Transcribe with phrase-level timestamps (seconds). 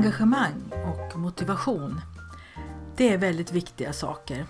[0.00, 2.00] Engagemang och motivation.
[2.96, 4.46] Det är väldigt viktiga saker.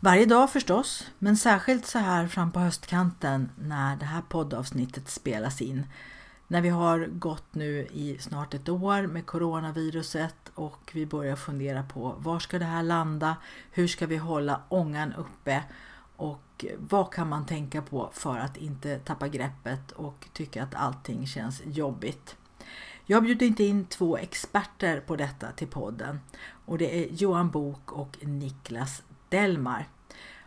[0.00, 5.62] Varje dag förstås, men särskilt så här fram på höstkanten när det här poddavsnittet spelas
[5.62, 5.86] in.
[6.48, 11.82] När vi har gått nu i snart ett år med coronaviruset och vi börjar fundera
[11.82, 13.36] på var ska det här landa?
[13.70, 15.62] Hur ska vi hålla ångan uppe?
[16.16, 21.26] Och vad kan man tänka på för att inte tappa greppet och tycka att allting
[21.26, 22.36] känns jobbigt?
[23.12, 26.20] Jag har bjudit in två experter på detta till podden
[26.66, 29.88] och det är Johan Bok och Niklas Delmar.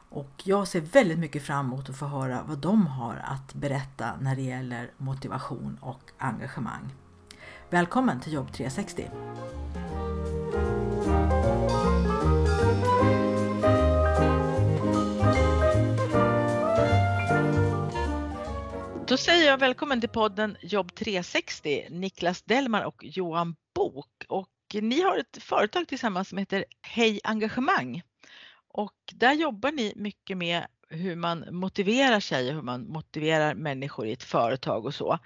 [0.10, 4.16] Och jag ser väldigt mycket fram emot att få höra vad de har att berätta
[4.22, 6.94] när det gäller motivation och engagemang.
[7.70, 9.10] Välkommen till Jobb 360!
[19.16, 24.26] Då säger jag välkommen till podden Jobb 360, Niklas Delmar och Johan Bok.
[24.28, 28.02] Och ni har ett företag tillsammans som heter Hej Engagemang.
[28.68, 34.08] Och där jobbar ni mycket med hur man motiverar sig och hur man motiverar människor
[34.08, 35.20] i ett företag och så.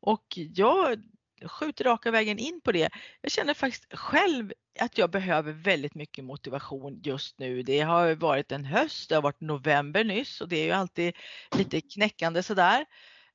[0.00, 1.02] Och jag
[1.46, 2.88] skjuter raka vägen in på det.
[3.20, 7.62] Jag känner faktiskt själv att jag behöver väldigt mycket motivation just nu.
[7.62, 11.16] Det har varit en höst, det har varit november nyss och det är ju alltid
[11.56, 12.86] lite knäckande sådär.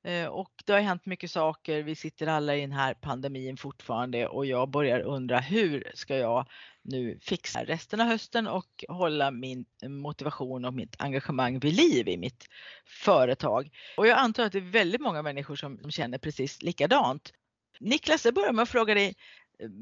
[0.04, 1.84] Eh, och det har hänt mycket saker.
[1.84, 6.48] Vi sitter alla i den här pandemin fortfarande och jag börjar undra hur ska jag
[6.82, 12.18] nu fixa resten av hösten och hålla min motivation och mitt engagemang vid liv i
[12.18, 12.48] mitt
[12.86, 13.70] företag.
[13.98, 17.34] Och jag antar att det är väldigt många människor som känner precis likadant.
[17.80, 19.16] Niklas, jag börjar med att fråga dig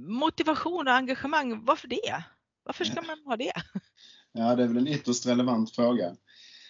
[0.08, 2.24] motivation och engagemang, varför det?
[2.64, 3.54] Varför ska man ha det?
[4.32, 6.16] Ja, det är väl en ytterst relevant fråga.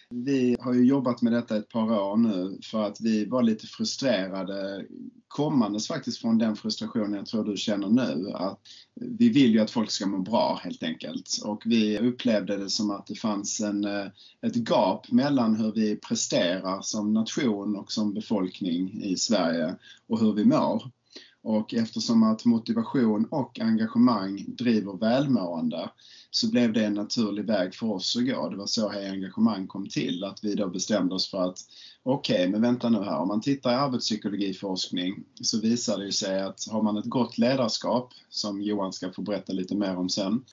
[0.09, 3.68] Vi har ju jobbat med detta ett par år nu för att vi var lite
[3.68, 4.85] frustrerade
[5.28, 8.31] kommandes faktiskt från den frustrationen jag tror du känner nu.
[8.34, 8.59] Att
[8.95, 12.91] vi vill ju att folk ska må bra helt enkelt och vi upplevde det som
[12.91, 14.06] att det fanns en, eh,
[14.41, 19.75] ett gap mellan hur vi presterar som nation och som befolkning i Sverige
[20.07, 20.91] och hur vi mår.
[21.47, 25.90] Och eftersom att motivation och engagemang driver välmående
[26.31, 28.50] så blev det en naturlig väg för oss att gå.
[28.50, 31.57] Det var så Hej Engagemang kom till, att vi då bestämde oss för att
[32.03, 36.12] okej, okay, men vänta nu här, om man tittar i arbetspsykologiforskning så visar det ju
[36.12, 40.09] sig att har man ett gott ledarskap, som Johan ska få berätta lite mer om
[40.09, 40.44] sen,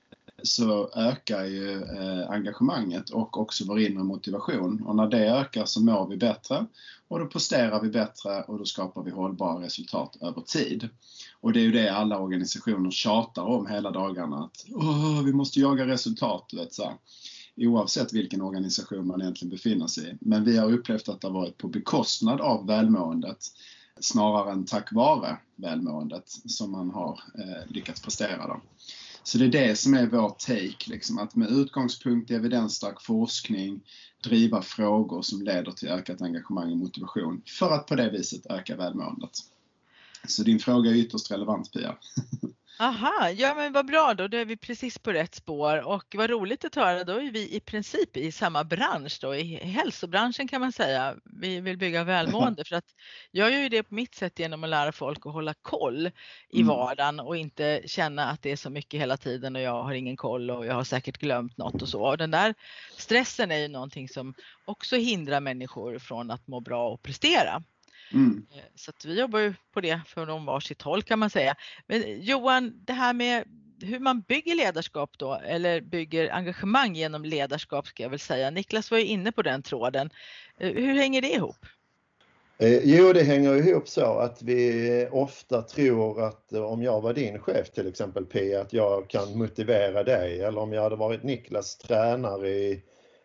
[0.45, 4.83] så ökar ju eh, engagemanget och också vår inre motivation.
[4.87, 6.67] Och när det ökar så mår vi bättre
[7.09, 10.89] och då presterar vi bättre och då skapar vi hållbara resultat över tid.
[11.41, 14.65] Och det är ju det alla organisationer tjatar om hela dagarna att
[15.25, 16.51] vi måste jaga resultat.
[16.53, 16.95] Vet, så här.
[17.57, 20.15] Oavsett vilken organisation man egentligen befinner sig i.
[20.21, 23.39] Men vi har upplevt att det har varit på bekostnad av välmåendet
[24.01, 28.47] snarare än tack vare välmåendet som man har eh, lyckats prestera.
[28.47, 28.61] Då.
[29.25, 33.81] Så det är det som är vår take, liksom, att med utgångspunkt i evidensstark forskning
[34.25, 38.77] driva frågor som leder till ökat engagemang och motivation för att på det viset öka
[38.77, 39.31] välmåendet.
[40.29, 41.97] Så din fråga är ytterst relevant Pia.
[42.79, 46.31] Aha, ja men vad bra då, då är vi precis på rätt spår och vad
[46.31, 50.61] roligt att höra, då är vi i princip i samma bransch då, i hälsobranschen kan
[50.61, 51.17] man säga.
[51.25, 52.85] Vi vill bygga välmående för att
[53.31, 56.07] jag gör ju det på mitt sätt genom att lära folk att hålla koll
[56.51, 56.67] i mm.
[56.67, 60.17] vardagen och inte känna att det är så mycket hela tiden och jag har ingen
[60.17, 62.03] koll och jag har säkert glömt något och så.
[62.03, 62.55] Och den där
[62.97, 67.63] stressen är ju någonting som också hindrar människor från att må bra och prestera.
[68.13, 68.47] Mm.
[68.55, 71.55] Eh, så vi jobbar ju på det från varsitt håll kan man säga.
[71.87, 73.45] Men Johan, det här med
[73.83, 78.51] hur man bygger ledarskap då, eller bygger engagemang genom ledarskap ska jag väl säga.
[78.51, 80.11] Niklas var ju inne på den tråden.
[80.59, 81.67] Eh, hur hänger det ihop?
[82.59, 87.39] Eh, jo, det hänger ihop så att vi ofta tror att om jag var din
[87.39, 91.79] chef till exempel Pia, att jag kan motivera dig eller om jag hade varit Niklas
[91.79, 92.83] tränare i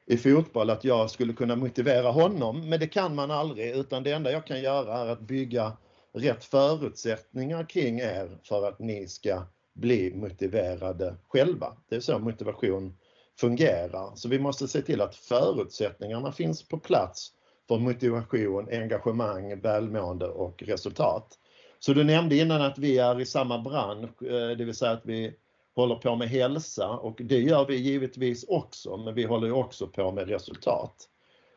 [0.10, 4.12] i fotboll att jag skulle kunna motivera honom, men det kan man aldrig utan det
[4.12, 5.78] enda jag kan göra är att bygga
[6.14, 9.42] rätt förutsättningar kring er för att ni ska
[9.74, 11.74] bli motiverade själva.
[11.90, 12.98] Det är så motivation
[13.40, 14.16] fungerar.
[14.16, 17.32] Så vi måste se till att förutsättningarna finns på plats
[17.68, 21.38] för motivation, engagemang, välmående och resultat.
[21.80, 25.06] Så du nämnde innan att vi är i samma bransch, eh, det vill säga att
[25.06, 25.34] vi
[25.80, 30.12] håller på med hälsa och det gör vi givetvis också, men vi håller också på
[30.12, 30.96] med resultat.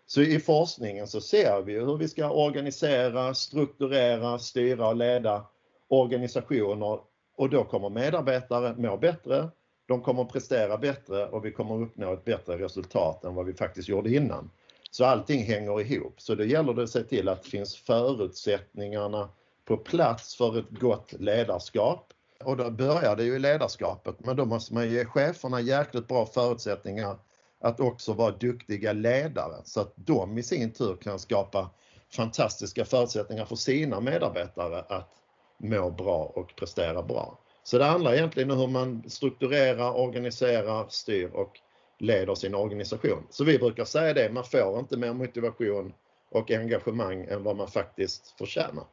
[0.06, 5.46] Så i forskningen så ser vi hur vi ska organisera, strukturera, styra och leda
[5.88, 7.00] organisationer
[7.36, 9.48] och då kommer medarbetare må bättre,
[9.86, 13.88] de kommer prestera bättre och vi kommer uppnå ett bättre resultat än vad vi faktiskt
[13.88, 14.50] gjorde innan.
[14.90, 16.20] Så allting hänger ihop.
[16.20, 19.28] Så då gäller det att se till att det finns förutsättningarna
[19.64, 22.12] på plats för ett gott ledarskap.
[22.44, 26.26] Och då börjar det ju i ledarskapet, men då måste man ge cheferna jäkligt bra
[26.26, 27.18] förutsättningar
[27.60, 31.70] att också vara duktiga ledare så att de i sin tur kan skapa
[32.16, 35.10] fantastiska förutsättningar för sina medarbetare att
[35.58, 37.38] må bra och prestera bra.
[37.64, 41.60] Så det handlar egentligen om hur man strukturerar, organiserar, styr och
[41.98, 43.26] leder sin organisation.
[43.30, 45.92] Så vi brukar säga det, man får inte mer motivation
[46.30, 48.84] och engagemang än vad man faktiskt förtjänar.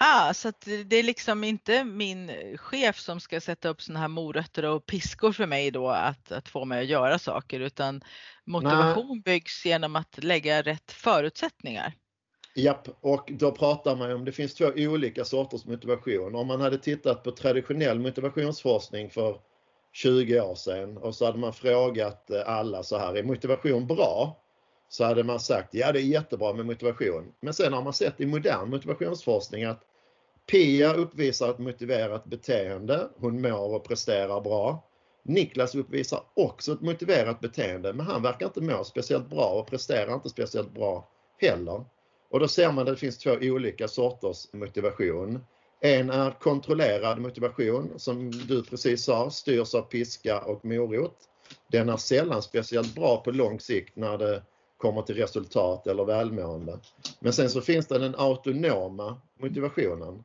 [0.00, 0.52] Ah, så
[0.86, 5.32] det är liksom inte min chef som ska sätta upp såna här morötter och piskor
[5.32, 8.00] för mig då att, att få mig att göra saker utan
[8.44, 9.22] motivation Nej.
[9.24, 11.92] byggs genom att lägga rätt förutsättningar.
[12.54, 16.34] Japp, och då pratar man om, det finns två olika sorters motivation.
[16.34, 19.40] Om man hade tittat på traditionell motivationsforskning för
[19.92, 24.44] 20 år sedan och så hade man frågat alla så här, är motivation bra?
[24.88, 27.32] Så hade man sagt, ja det är jättebra med motivation.
[27.40, 29.84] Men sen har man sett i modern motivationsforskning att
[30.50, 34.84] Pia uppvisar ett motiverat beteende, hon mår och presterar bra.
[35.22, 40.14] Niklas uppvisar också ett motiverat beteende men han verkar inte må speciellt bra och presterar
[40.14, 41.08] inte speciellt bra
[41.38, 41.84] heller.
[42.30, 45.44] Och då ser man att det finns två olika sorters motivation.
[45.80, 51.16] En är kontrollerad motivation som du precis sa, styrs av piska och morot.
[51.72, 54.42] Den är sällan speciellt bra på lång sikt när det
[54.76, 56.78] kommer till resultat eller välmående.
[57.20, 60.24] Men sen så finns det den autonoma motivationen.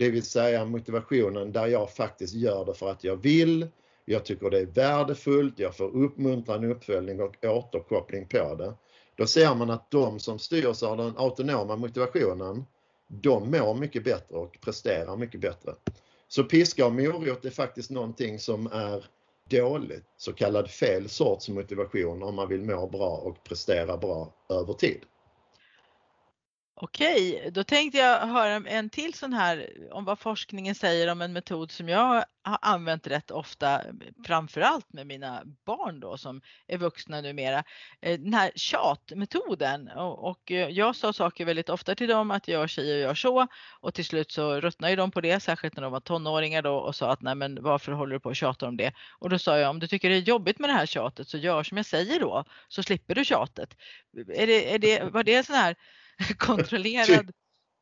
[0.00, 3.68] Det vill säga motivationen där jag faktiskt gör det för att jag vill,
[4.04, 8.74] jag tycker det är värdefullt, jag får uppmuntran, uppföljning och återkoppling på det.
[9.14, 12.64] Då ser man att de som styrs av den autonoma motivationen,
[13.08, 15.74] de mår mycket bättre och presterar mycket bättre.
[16.28, 19.04] Så piska och morot är faktiskt någonting som är
[19.50, 24.72] dåligt, så kallad fel sorts motivation om man vill må bra och prestera bra över
[24.72, 25.00] tid.
[26.82, 31.32] Okej, då tänkte jag höra en till sån här om vad forskningen säger om en
[31.32, 32.24] metod som jag har
[32.62, 33.82] använt rätt ofta,
[34.26, 37.64] framförallt med mina barn då som är vuxna numera.
[38.00, 42.66] Eh, den här tjatmetoden och eh, jag sa saker väldigt ofta till dem att gör
[42.66, 43.46] si och gör så
[43.80, 46.94] och till slut så ruttnade de på det, särskilt när de var tonåringar då och
[46.94, 48.92] sa att nej men varför håller du på och tjatar om det?
[49.18, 51.38] Och då sa jag om du tycker det är jobbigt med det här tjatet så
[51.38, 53.76] gör som jag säger då så slipper du tjatet.
[54.34, 55.76] Är det, är det, var det sån här
[56.38, 57.30] kontrollerad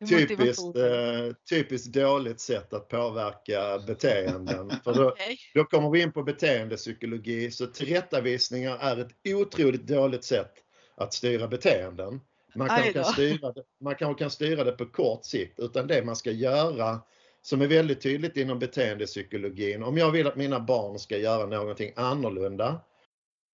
[0.09, 4.71] Typiskt, eh, typiskt dåligt sätt att påverka beteenden.
[4.85, 5.37] För då, okay.
[5.55, 10.53] då kommer vi in på beteendepsykologi, så tillrättavisningar är ett otroligt dåligt sätt
[10.97, 12.21] att styra beteenden.
[12.55, 16.05] Man kanske kan, styra det, man kanske kan styra det på kort sikt, utan det
[16.05, 17.01] man ska göra
[17.43, 21.93] som är väldigt tydligt inom beteendepsykologin, om jag vill att mina barn ska göra någonting
[21.97, 22.81] annorlunda,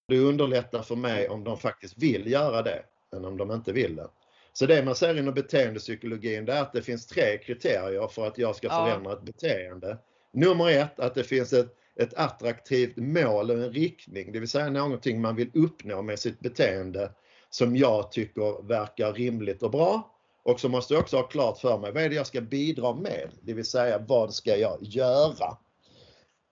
[0.08, 2.84] det underlättar för mig om de faktiskt vill göra det,
[3.16, 4.08] än om de inte vill det.
[4.56, 8.38] Så det man säger inom beteendepsykologin det är att det finns tre kriterier för att
[8.38, 9.16] jag ska förändra ja.
[9.16, 9.98] ett beteende.
[10.32, 14.70] Nummer ett, att det finns ett, ett attraktivt mål och en riktning, det vill säga
[14.70, 17.10] någonting man vill uppnå med sitt beteende
[17.50, 20.10] som jag tycker verkar rimligt och bra.
[20.42, 22.94] Och så måste jag också ha klart för mig, vad är det jag ska bidra
[22.94, 23.30] med?
[23.42, 25.56] Det vill säga, vad ska jag göra?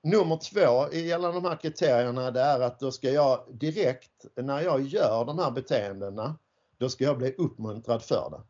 [0.03, 4.83] Nummer två gällande de här kriterierna, det är att då ska jag direkt när jag
[4.83, 6.39] gör de här beteendena
[6.83, 8.41] då ska jag bli uppmuntrad för det.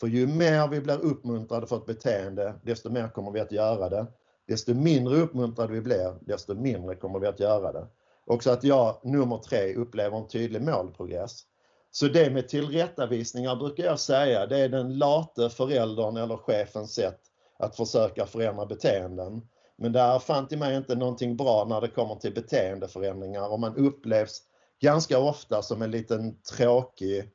[0.00, 3.88] För ju mer vi blir uppmuntrade för ett beteende, desto mer kommer vi att göra
[3.88, 4.06] det.
[4.48, 7.86] Desto mindre uppmuntrade vi blir, desto mindre kommer vi att göra det.
[8.26, 11.42] Också att jag, nummer tre, upplever en tydlig målprogress.
[11.90, 17.20] Så det med tillrättavisningar brukar jag säga, det är den late föräldern eller chefens sätt
[17.58, 19.48] att försöka förändra beteenden.
[19.76, 23.60] Men det är fan till mig inte någonting bra när det kommer till beteendeförändringar och
[23.60, 24.42] man upplevs
[24.82, 27.30] ganska ofta som en liten tråkig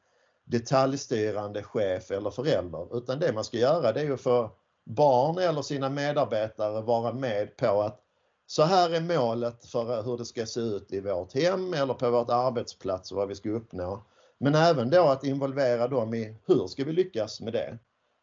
[0.45, 2.97] detaljstyrande chef eller förälder.
[2.97, 4.51] Utan det man ska göra det är att få
[4.85, 7.99] barn eller sina medarbetare vara med på att
[8.45, 12.11] så här är målet för hur det ska se ut i vårt hem eller på
[12.11, 14.03] vårt arbetsplats och vad vi ska uppnå.
[14.37, 17.77] Men även då att involvera dem i hur ska vi lyckas med det?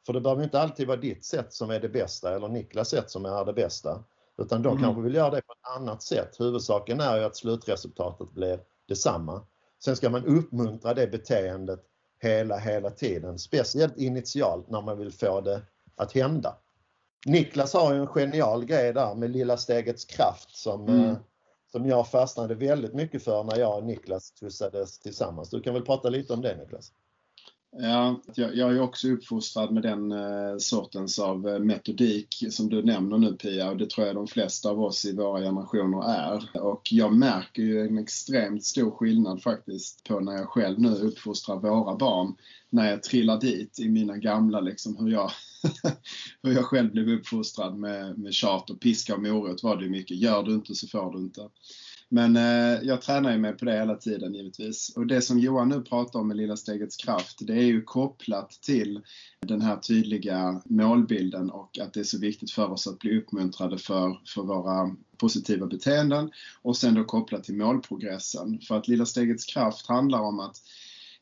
[0.06, 3.10] För det behöver inte alltid vara ditt sätt som är det bästa eller Niklas sätt
[3.10, 4.04] som är det bästa.
[4.38, 4.82] Utan de mm.
[4.82, 6.40] kanske vill göra det på ett annat sätt.
[6.40, 9.46] Huvudsaken är ju att slutresultatet blir detsamma.
[9.84, 11.80] Sen ska man uppmuntra det beteendet
[12.22, 13.38] hela, hela tiden.
[13.38, 15.62] Speciellt initialt när man vill få det
[15.96, 16.56] att hända.
[17.26, 21.04] Niklas har ju en genial grej där med lilla stegets kraft som, mm.
[21.04, 21.16] eh,
[21.72, 25.50] som jag fastnade väldigt mycket för när jag och Niklas tussades tillsammans.
[25.50, 26.92] Du kan väl prata lite om det Niklas?
[27.78, 32.82] Ja, jag, jag är också uppfostrad med den eh, sortens av eh, metodik som du
[32.82, 36.60] nämner nu Pia och det tror jag de flesta av oss i våra generationer är.
[36.62, 41.56] Och jag märker ju en extremt stor skillnad faktiskt på när jag själv nu uppfostrar
[41.56, 42.34] våra barn.
[42.70, 45.30] När jag trillar dit i mina gamla, liksom hur jag,
[46.42, 50.16] hur jag själv blev uppfostrad med, med tjat och piska och morot var det mycket.
[50.16, 51.48] Gör du inte så får du inte.
[52.14, 54.92] Men eh, jag tränar ju mig på det hela tiden givetvis.
[54.96, 58.50] Och det som Johan nu pratar om med Lilla stegets kraft, det är ju kopplat
[58.50, 59.00] till
[59.40, 63.78] den här tydliga målbilden och att det är så viktigt för oss att bli uppmuntrade
[63.78, 66.30] för, för våra positiva beteenden
[66.62, 68.60] och sen då kopplat till målprogressen.
[68.60, 70.56] För att Lilla stegets kraft handlar om att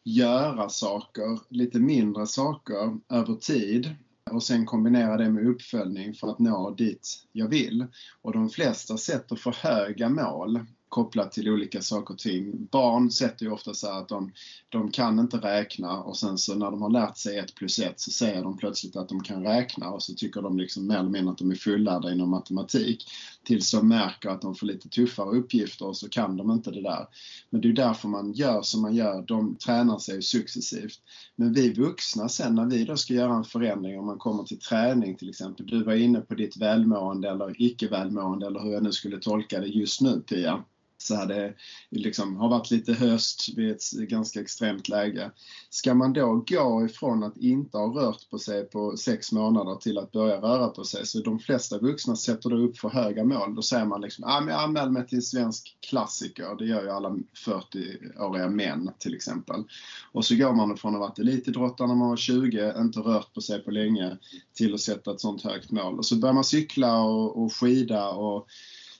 [0.04, 3.94] göra saker, lite mindre saker över tid
[4.30, 7.86] och sen kombinera det med uppföljning för att nå dit jag vill.
[8.22, 10.60] Och de flesta sätter för höga mål
[10.92, 12.66] kopplat till olika saker och ting.
[12.70, 14.32] Barn sätter ju ofta så att de,
[14.68, 18.00] de kan inte räkna och sen så när de har lärt sig 1 plus 1
[18.00, 21.10] så säger de plötsligt att de kan räkna och så tycker de liksom mer eller
[21.10, 23.04] mindre att de är fullärda inom matematik.
[23.44, 26.82] Tills de märker att de får lite tuffare uppgifter och så kan de inte det
[26.82, 27.06] där.
[27.50, 30.98] Men det är därför man gör som man gör, de tränar sig successivt.
[31.36, 34.60] Men vi vuxna sen när vi då ska göra en förändring, om man kommer till
[34.60, 38.82] träning till exempel, du var inne på ditt välmående eller icke välmående eller hur jag
[38.82, 40.64] nu skulle tolka det just nu Pia
[41.02, 41.54] så här det
[41.90, 45.30] liksom har varit lite höst vid ett ganska extremt läge.
[45.70, 49.98] Ska man då gå ifrån att inte ha rört på sig på sex månader till
[49.98, 53.54] att börja röra på sig, så de flesta vuxna sätter då upp för höga mål.
[53.54, 56.56] Då säger man liksom, ah, men anmäl mig till svensk klassiker.
[56.58, 57.16] Det gör ju alla
[57.46, 59.64] 40-åriga män till exempel.
[60.12, 63.34] Och så går man från att ha varit elitidrottare när man var 20, inte rört
[63.34, 64.16] på sig på länge,
[64.54, 65.98] till att sätta ett sånt högt mål.
[65.98, 68.48] Och så börjar man cykla och, och skida och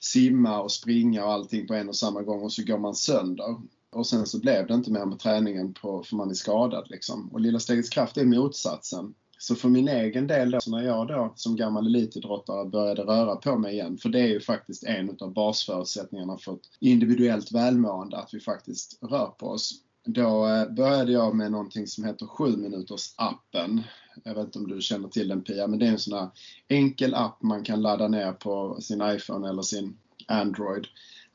[0.05, 3.57] simma och springa och allting på en och samma gång och så går man sönder.
[3.91, 7.29] Och sen så blev det inte mer med träningen på, för man är skadad liksom.
[7.33, 9.15] Och Lilla Stegets Kraft är motsatsen.
[9.39, 13.37] Så för min egen del då, så när jag då som gammal elitidrottare började röra
[13.37, 18.17] på mig igen, för det är ju faktiskt en av basförutsättningarna för ett individuellt välmående,
[18.17, 19.73] att vi faktiskt rör på oss.
[20.05, 23.83] Då eh, började jag med någonting som heter 7 minuters appen.
[24.25, 26.29] Jag vet inte om du känner till den Pia, men det är en sån här
[26.69, 30.87] enkel app man kan ladda ner på sin iPhone eller sin Android.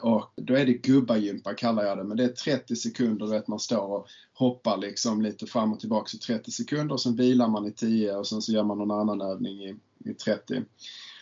[0.02, 3.60] Och då är det gubbagympa kallar jag det, men det är 30 sekunder, vet man
[3.60, 7.68] står och hoppar liksom lite fram och tillbaka i 30 sekunder och sen vilar man
[7.68, 10.62] i 10 och sen så gör man någon annan övning i, i 30.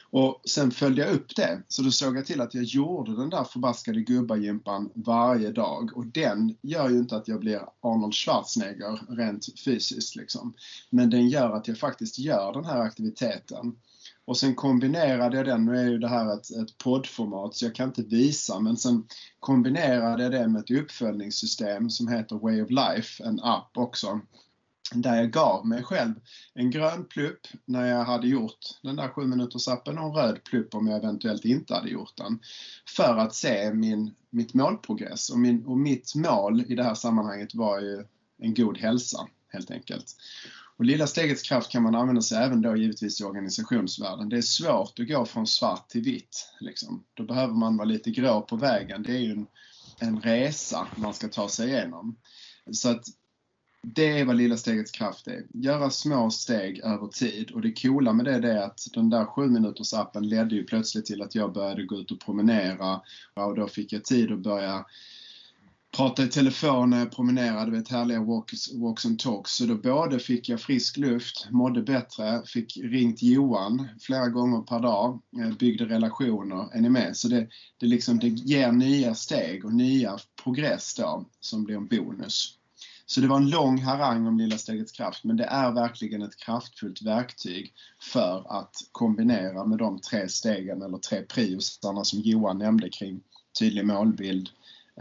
[0.10, 3.30] Och sen följde jag upp det, så då såg jag till att jag gjorde den
[3.30, 5.92] där förbaskade gubbagympan varje dag.
[5.96, 10.54] Och den gör ju inte att jag blir Arnold Schwarzenegger rent fysiskt liksom.
[10.90, 13.76] Men den gör att jag faktiskt gör den här aktiviteten.
[14.26, 17.76] Och sen kombinerade jag den, nu är ju det här ett, ett poddformat så jag
[17.76, 19.08] kan inte visa, men sen
[19.40, 24.22] kombinerade jag det med ett uppföljningssystem som heter Way of Life, en app också
[24.94, 26.14] där jag gav mig själv
[26.54, 30.44] en grön plupp när jag hade gjort den där 7 minuters appen och en röd
[30.44, 32.40] plupp om jag eventuellt inte hade gjort den.
[32.96, 37.56] För att se min, mitt målprogress och, min, och mitt mål i det här sammanhanget
[37.56, 38.06] var ju
[38.38, 40.16] en god hälsa helt enkelt.
[40.78, 44.30] Och lilla stegets kraft kan man använda sig även då givetvis i organisationsvärlden.
[44.30, 46.50] Det är svårt att gå från svart till vitt.
[46.60, 47.04] Liksom.
[47.14, 49.04] Då behöver man vara lite grå på vägen.
[49.04, 49.48] Det är ju en,
[50.00, 52.16] en resa man ska ta sig igenom.
[52.72, 53.06] Så att
[53.94, 55.46] det är vad lilla stegets kraft är.
[55.54, 59.48] Göra små steg över tid och det coola med det är att den där 7
[59.48, 63.02] minuters appen ledde ju plötsligt till att jag började gå ut och promenera
[63.34, 64.86] och då fick jag tid att börja
[65.98, 69.52] prata i telefon när jag promenerade, vet härliga walks, walks and talks.
[69.52, 74.80] Så då både fick jag frisk luft, mådde bättre, fick ringt Johan flera gånger per
[74.80, 76.70] dag, eh, byggde relationer.
[76.74, 77.18] Är ni med?
[77.18, 77.48] Så det,
[77.80, 82.58] det, liksom, det ger nya steg och nya progress då som blir en bonus.
[83.06, 86.38] Så det var en lång harang om Lilla stegets kraft men det är verkligen ett
[86.38, 87.74] kraftfullt verktyg
[88.14, 93.22] för att kombinera med de tre stegen eller tre priosarna som Johan nämnde kring
[93.60, 94.50] tydlig målbild,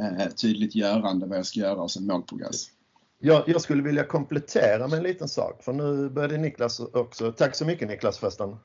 [0.01, 2.71] eh, tydligt görande vad jag ska göra och sen målprogress.
[3.19, 7.55] Jag, jag skulle vilja komplettera med en liten sak för nu började Niklas också, tack
[7.57, 8.57] så mycket Niklas förresten.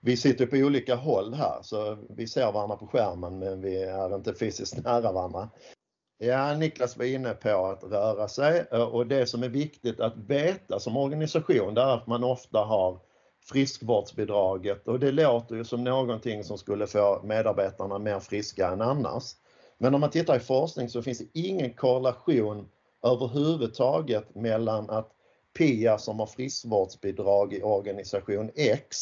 [0.00, 4.14] Vi sitter på olika håll här så vi ser varandra på skärmen men vi är
[4.14, 5.48] inte fysiskt nära varandra.
[6.24, 10.16] Ja, Niklas var inne på att röra sig eh, och det som är viktigt att
[10.16, 13.00] veta som organisation det är att man ofta har
[13.44, 19.32] friskvårdsbidraget och det låter ju som någonting som skulle få medarbetarna mer friska än annars.
[19.78, 22.68] Men om man tittar i forskning så finns det ingen korrelation
[23.04, 25.10] överhuvudtaget mellan att
[25.58, 28.96] Pia som har friskvårdsbidrag i organisation X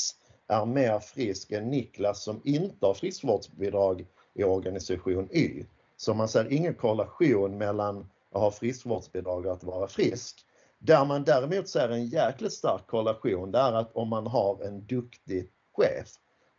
[0.49, 5.65] är mer frisk än Niklas som inte har friskvårdsbidrag i organisation Y.
[6.01, 10.47] Så man ser ingen korrelation mellan att ha friskvårdsbidrag och att vara frisk.
[10.79, 14.87] Där man däremot ser en jäkligt stark korrelation det är att om man har en
[14.87, 16.09] duktig chef.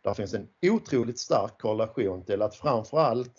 [0.02, 3.32] Där finns en otroligt stark korrelation till att framförallt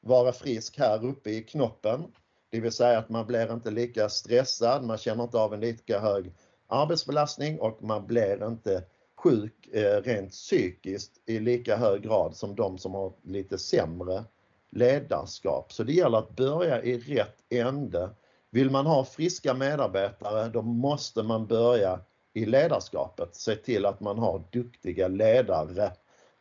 [0.00, 2.04] vara frisk här uppe i knoppen.
[2.50, 6.00] Det vill säga att man blir inte lika stressad, man känner inte av en lika
[6.00, 6.32] hög
[6.66, 8.84] arbetsbelastning och man blir inte
[9.16, 14.24] sjuk eh, rent psykiskt i lika hög grad som de som har lite sämre
[14.70, 15.72] ledarskap.
[15.72, 18.10] Så det gäller att börja i rätt ände.
[18.50, 22.00] Vill man ha friska medarbetare då måste man börja
[22.32, 23.36] i ledarskapet.
[23.36, 25.92] Se till att man har duktiga ledare.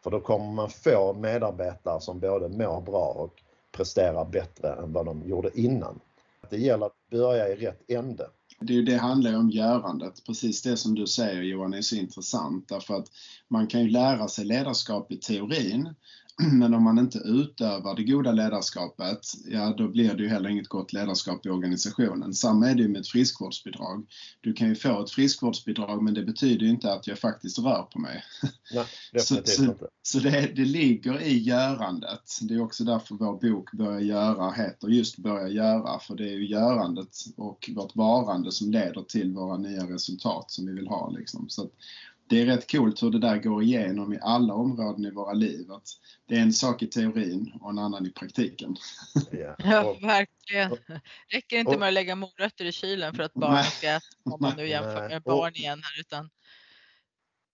[0.03, 5.05] För då kommer man få medarbetare som både mår bra och presterar bättre än vad
[5.05, 5.99] de gjorde innan.
[6.49, 8.29] Det gäller att börja i rätt ände.
[8.59, 10.25] Det, är det handlar om görandet.
[10.25, 13.07] Precis det som du säger Johan är så intressant därför att
[13.47, 15.93] man kan ju lära sig ledarskap i teorin
[16.51, 20.67] men om man inte utövar det goda ledarskapet, ja då blir det ju heller inget
[20.67, 22.33] gott ledarskap i organisationen.
[22.33, 24.05] Samma är det ju med ett friskvårdsbidrag.
[24.41, 27.99] Du kan ju få ett friskvårdsbidrag men det betyder inte att jag faktiskt rör på
[27.99, 28.23] mig.
[28.73, 32.39] Nej, definitivt så, så, så det, det ligger i görandet.
[32.41, 36.33] Det är också därför vår bok Börja göra heter just Börja göra, för det är
[36.33, 41.09] ju görandet och vårt varande som leder till våra nya resultat som vi vill ha.
[41.09, 41.49] Liksom.
[41.49, 41.69] Så
[42.29, 45.71] det är rätt coolt hur det där går igenom i alla områden i våra liv.
[45.71, 45.87] Att
[46.25, 48.75] det är en sak i teorin och en annan i praktiken.
[49.31, 50.99] Ja, ja verkligen.
[51.27, 54.53] räcker inte med att lägga morötter i kylen för att barnen ska äta, om man
[54.57, 55.99] nu jämför med barn igen här.
[55.99, 56.29] Utan...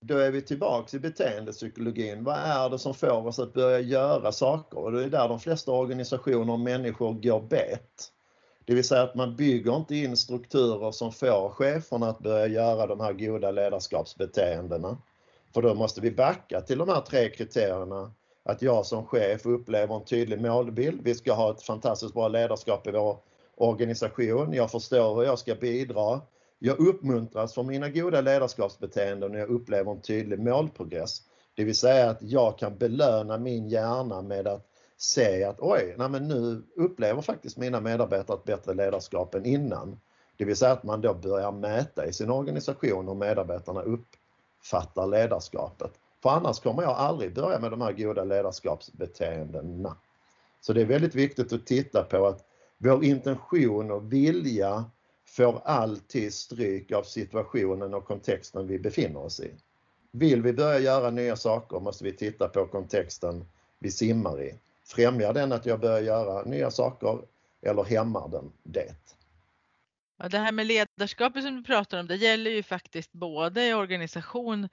[0.02, 2.24] Då är vi tillbaks i beteendepsykologin.
[2.24, 4.78] Vad är det som får oss att börja göra saker?
[4.78, 8.12] Och det är där de flesta organisationer och människor går bet.
[8.66, 12.88] Det vill säga att man bygger inte in strukturer som får cheferna att börja göra
[12.88, 14.98] de här goda ledarskapsbeteendena.
[15.54, 18.12] För då måste vi backa till de här tre kriterierna.
[18.44, 21.02] Att jag som chef upplever en tydlig målbild.
[21.04, 23.18] Vi ska ha ett fantastiskt bra ledarskap i vår
[23.56, 24.54] organisation.
[24.54, 26.22] Jag förstår hur jag ska bidra.
[26.60, 31.22] Jag uppmuntras för mina goda ledarskapsbeteenden och jag upplever en tydlig målprogress.
[31.56, 36.10] Det vill säga att jag kan belöna min hjärna med att se att oj, nej
[36.10, 40.00] men nu upplever faktiskt mina medarbetare ett bättre ledarskap än innan.
[40.38, 45.92] Det vill säga att man då börjar mäta i sin organisation hur medarbetarna uppfattar ledarskapet.
[46.24, 49.98] För annars kommer jag aldrig börja med de här goda ledarskapsbeteendena.
[50.62, 52.46] Så det är väldigt viktigt att titta på att
[52.78, 54.86] vår intention och vilja
[55.26, 59.52] får alltid stryk av situationen och kontexten vi befinner oss i.
[60.12, 63.46] Vill vi börja göra nya saker måste vi titta på kontexten
[63.80, 64.60] vi simmar i.
[64.86, 67.20] Främjar den att jag börjar göra nya saker
[67.62, 68.96] eller hämmar den det?
[70.18, 73.74] Ja, det här med ledarskapet som du pratar om, det gäller ju faktiskt både i
[73.74, 74.70] organisation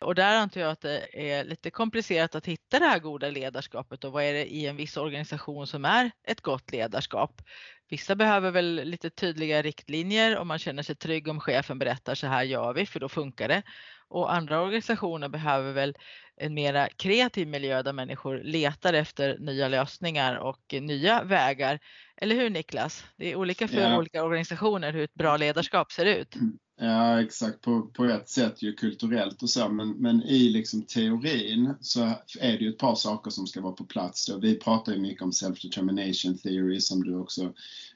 [0.00, 4.04] och där antar jag att det är lite komplicerat att hitta det här goda ledarskapet
[4.04, 7.42] och vad är det i en viss organisation som är ett gott ledarskap?
[7.88, 12.26] Vissa behöver väl lite tydliga riktlinjer och man känner sig trygg om chefen berättar så
[12.26, 13.62] här gör vi för då funkar det.
[14.08, 15.96] Och andra organisationer behöver väl
[16.36, 21.80] en mera kreativ miljö där människor letar efter nya lösningar och nya vägar.
[22.16, 23.04] Eller hur Niklas?
[23.16, 23.98] Det är olika för ja.
[23.98, 26.34] olika organisationer hur ett bra ledarskap ser ut.
[26.80, 31.74] Ja exakt, på, på ett sätt ju kulturellt och så men, men i liksom teorin
[31.80, 32.00] så
[32.40, 34.26] är det ju ett par saker som ska vara på plats.
[34.26, 34.38] Då.
[34.38, 37.42] Vi pratar ju mycket om self-determination theory som du också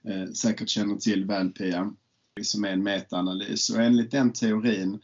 [0.09, 1.93] eh, säkert känner till väl Pia
[2.43, 5.01] som är en metaanalys och enligt den teorin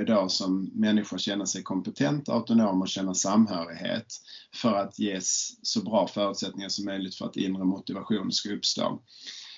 [0.00, 4.06] idag som människor känner sig kompetenta, autonoma och känna samhörighet
[4.54, 9.02] för att ges så bra förutsättningar som möjligt för att inre motivation ska uppstå.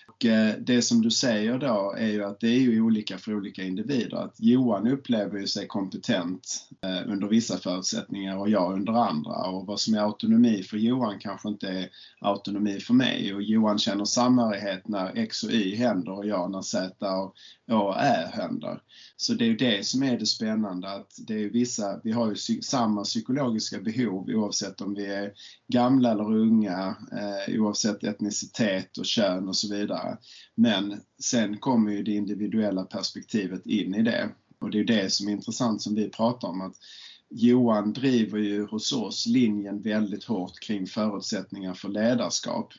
[0.07, 3.35] Och eh, det som du säger då är ju att det är ju olika för
[3.35, 4.17] olika individer.
[4.17, 9.33] Att Johan upplever ju sig kompetent eh, under vissa förutsättningar och jag under andra.
[9.33, 11.89] Och vad som är autonomi för Johan kanske inte är
[12.21, 13.35] autonomi för mig.
[13.35, 17.35] Och Johan känner samhörighet när X och Y händer och jag när Z och
[17.71, 18.81] Å och Ä händer.
[19.17, 22.29] Så det är ju det som är det spännande att det är vissa, vi har
[22.29, 25.33] ju samma psykologiska behov oavsett om vi är
[25.69, 29.94] gamla eller unga, eh, oavsett etnicitet och kön och så vidare.
[30.55, 34.31] Men sen kommer ju det individuella perspektivet in i det.
[34.61, 36.77] Och det är det som är intressant som vi pratar om att
[37.31, 42.73] Johan driver ju hos oss linjen väldigt hårt kring förutsättningar för ledarskap.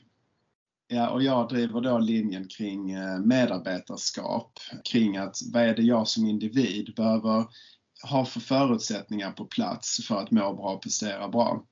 [0.87, 6.07] Ja, och jag driver då linjen kring eh, medarbetarskap, kring att vad är det jag
[6.07, 7.45] som individ behöver
[8.09, 11.65] ha för förutsättningar på plats för att må bra och prestera bra.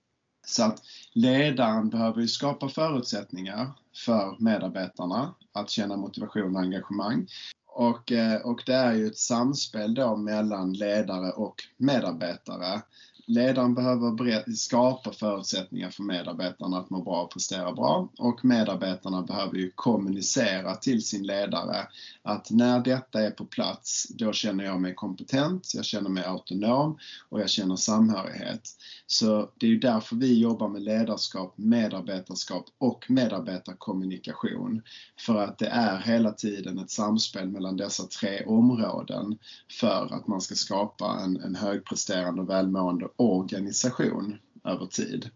[0.45, 0.81] Så att
[1.13, 3.71] ledaren behöver ju skapa förutsättningar
[4.05, 7.27] för medarbetarna att känna motivation och engagemang.
[7.67, 12.81] Och, eh, och det är ju ett samspel då mellan ledare och medarbetare
[13.25, 19.57] ledaren behöver skapa förutsättningar för medarbetarna att må bra och prestera bra och medarbetarna behöver
[19.57, 21.87] ju kommunicera till sin ledare
[22.21, 26.97] att när detta är på plats, då känner jag mig kompetent, jag känner mig autonom
[27.29, 28.69] och jag känner samhörighet.
[29.07, 34.81] Så det är ju därför vi jobbar med ledarskap, medarbetarskap och medarbetarkommunikation.
[35.19, 39.37] För att det är hela tiden ett samspel mellan dessa tre områden
[39.79, 45.29] för att man ska skapa en, en högpresterande och välmående organisation över tid.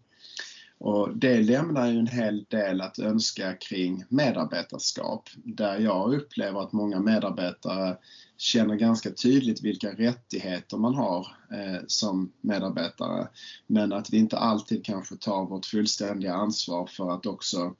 [0.80, 6.72] Och det lämnar ju en hel del att önska kring medarbetarskap där jag upplever att
[6.72, 7.96] många medarbetare
[8.36, 13.28] känner ganska tydligt vilka rättigheter man har eh, som medarbetare.
[13.66, 17.74] Men att vi inte alltid kanske tar vårt fullständiga ansvar för att också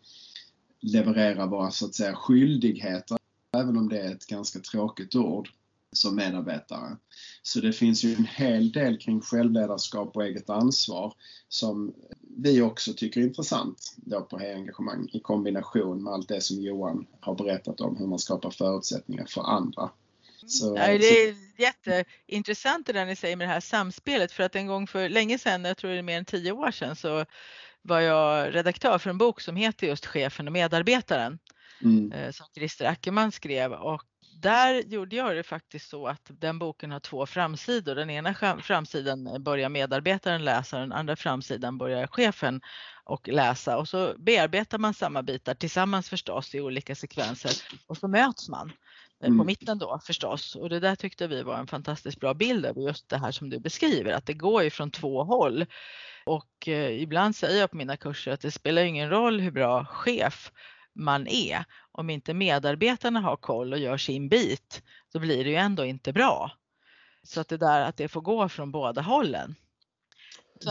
[0.81, 3.19] leverera våra så att säga skyldigheter,
[3.57, 5.49] även om det är ett ganska tråkigt ord
[5.93, 6.97] som medarbetare.
[7.43, 11.15] Så det finns ju en hel del kring självledarskap och eget ansvar
[11.49, 11.95] som
[12.37, 17.07] vi också tycker är intressant då på Hej-engagemang i kombination med allt det som Johan
[17.21, 19.91] har berättat om hur man skapar förutsättningar för andra.
[20.47, 24.57] Så, ja, det är jätteintressant det där ni säger med det här samspelet för att
[24.57, 27.25] en gång för länge sedan, jag tror det är mer än tio år sedan, så
[27.83, 31.39] var jag redaktör för en bok som heter just Chefen och medarbetaren.
[31.83, 32.13] Mm.
[32.13, 34.03] Eh, som Christer Ackerman skrev och
[34.41, 37.95] där gjorde jag det faktiskt så att den boken har två framsidor.
[37.95, 42.61] Den ena framsidan börjar medarbetaren läsa, den andra framsidan börjar chefen
[43.05, 47.51] och läsa och så bearbetar man samma bitar tillsammans förstås i olika sekvenser
[47.87, 48.73] och så möts man
[49.23, 49.39] eh, mm.
[49.39, 50.57] på mitten då förstås.
[50.57, 53.51] Och det där tyckte vi var en fantastiskt bra bild över just det här som
[53.51, 55.67] du beskriver, att det går ju från två håll.
[56.25, 59.85] Och eh, ibland säger jag på mina kurser att det spelar ingen roll hur bra
[59.85, 60.53] chef
[60.95, 61.65] man är.
[61.99, 64.83] Om inte medarbetarna har koll och gör sin bit,
[65.13, 66.51] så blir det ju ändå inte bra.
[67.23, 69.55] Så att det där att det får gå från båda hållen.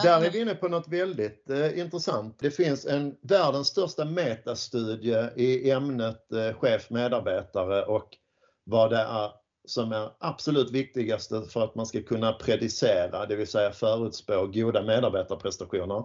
[0.03, 2.39] Där är vi inne på något väldigt eh, intressant.
[2.39, 8.17] Det finns en världens största metastudie i ämnet eh, chef medarbetare och
[8.63, 9.31] vad det är
[9.65, 14.83] som är absolut viktigaste för att man ska kunna predicera, det vill säga förutspå goda
[14.83, 16.03] medarbetarprestationer.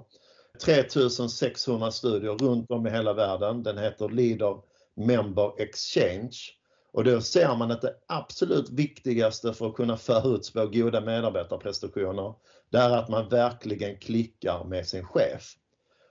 [0.64, 3.62] 3600 studier runt om i hela världen.
[3.62, 6.38] Den heter Leader Member Exchange.
[6.92, 12.34] Och då ser man att det absolut viktigaste för att kunna förutspå goda medarbetarprestationer,
[12.70, 15.56] det är att man verkligen klickar med sin chef.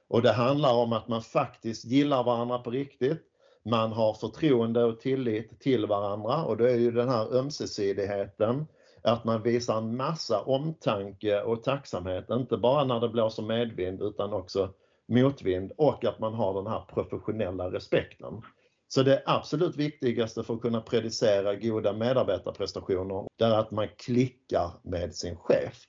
[0.07, 3.21] Och det handlar om att man faktiskt gillar varandra på riktigt.
[3.65, 8.67] Man har förtroende och tillit till varandra och då är ju den här ömsesidigheten
[9.03, 14.33] att man visar en massa omtanke och tacksamhet, inte bara när det blåser medvind utan
[14.33, 14.73] också
[15.07, 18.41] motvind och att man har den här professionella respekten.
[18.93, 24.71] Så det absolut viktigaste för att kunna predicera goda medarbetarprestationer, det är att man klickar
[24.83, 25.83] med sin chef.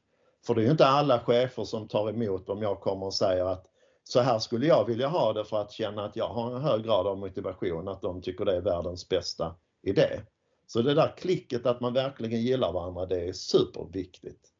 [0.47, 3.45] För det är ju inte alla chefer som tar emot om jag kommer och säger
[3.45, 3.67] att
[4.05, 6.85] så här skulle jag vilja ha det för att känna att jag har en hög
[6.85, 10.21] grad av motivation, att de tycker det är världens bästa idé.
[10.67, 14.52] Så det där klicket att man verkligen gillar varandra, det är superviktigt.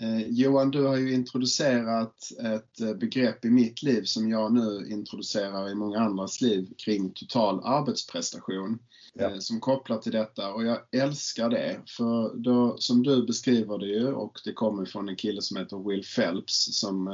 [0.00, 4.86] Eh, Johan, du har ju introducerat ett eh, begrepp i mitt liv som jag nu
[4.90, 8.78] introducerar i många andras liv kring total arbetsprestation
[9.14, 9.30] ja.
[9.30, 11.80] Eh, som kopplar till detta och jag älskar det.
[11.86, 15.88] För då, som du beskriver det ju och det kommer från en kille som heter
[15.88, 17.06] Will Phelps som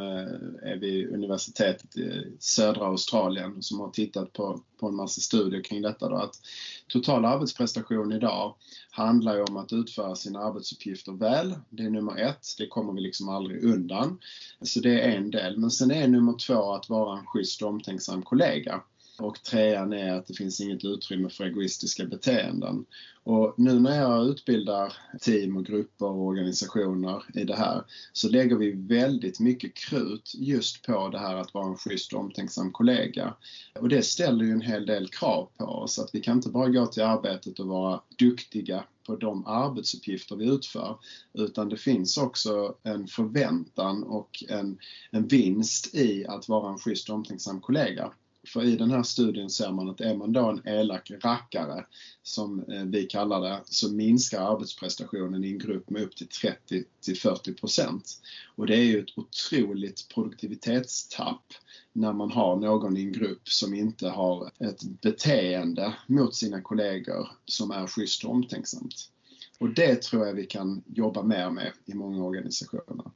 [0.63, 5.83] är vid universitetet i södra Australien som har tittat på, på en massa studier kring
[5.83, 6.41] detta då, att
[6.89, 8.55] total arbetsprestation idag
[8.91, 11.55] handlar ju om att utföra sina arbetsuppgifter väl.
[11.71, 14.19] Det är nummer ett, det kommer vi liksom aldrig undan.
[14.63, 15.59] Så det är en del.
[15.59, 18.83] Men sen är nummer två att vara en schysst och omtänksam kollega.
[19.21, 22.85] Och trean är att det finns inget utrymme för egoistiska beteenden.
[23.23, 28.57] Och nu när jag utbildar team och grupper och organisationer i det här så lägger
[28.57, 33.35] vi väldigt mycket krut just på det här att vara en schysst och omtänksam kollega.
[33.81, 36.69] Och det ställer ju en hel del krav på oss att vi kan inte bara
[36.69, 40.99] gå till arbetet och vara duktiga på de arbetsuppgifter vi utför
[41.35, 44.79] utan det finns också en förväntan och en,
[45.11, 48.13] en vinst i att vara en schysst och omtänksam kollega.
[48.47, 51.87] För i den här studien ser man att är man då en elak rackare,
[52.23, 56.85] som eh, vi kallar det, så minskar arbetsprestationen i en grupp med upp till 30
[57.01, 58.21] till 40 procent.
[58.57, 61.45] Och det är ju ett otroligt produktivitetstapp
[61.93, 67.29] när man har någon i en grupp som inte har ett beteende mot sina kollegor
[67.45, 69.11] som är schysst och omtänksamt.
[69.59, 73.11] Och det tror jag vi kan jobba mer med i många organisationer.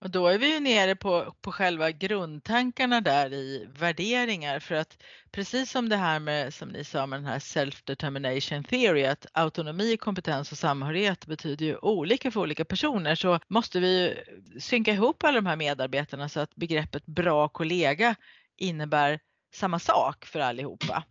[0.00, 5.02] Och då är vi ju nere på, på själva grundtankarna där i värderingar för att
[5.30, 9.96] precis som det här med som ni sa med den här self-determination theory att autonomi,
[9.96, 14.14] kompetens och samhörighet betyder ju olika för olika personer så måste vi
[14.60, 18.14] synka ihop alla de här medarbetarna så att begreppet bra kollega
[18.56, 19.20] innebär
[19.54, 21.04] samma sak för allihopa.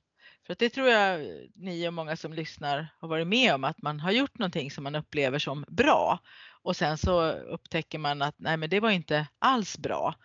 [0.48, 3.64] För att det tror jag eh, ni och många som lyssnar har varit med om
[3.64, 6.20] att man har gjort någonting som man upplever som bra
[6.62, 10.16] och sen så upptäcker man att nej men det var inte alls bra.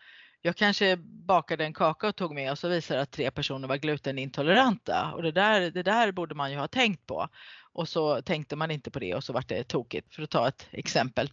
[0.43, 3.77] Jag kanske bakade en kaka och tog med och så visade att tre personer var
[3.77, 7.29] glutenintoleranta och det där, det där borde man ju ha tänkt på.
[7.73, 10.49] Och så tänkte man inte på det och så vart det tokigt för att ta
[10.49, 11.31] ett exempel.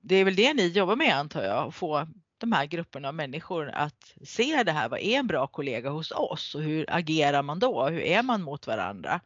[0.00, 3.14] Det är väl det ni jobbar med antar jag, att få de här grupperna av
[3.14, 4.88] människor att se det här.
[4.88, 7.84] Vad är en bra kollega hos oss och hur agerar man då?
[7.84, 9.20] Hur är man mot varandra?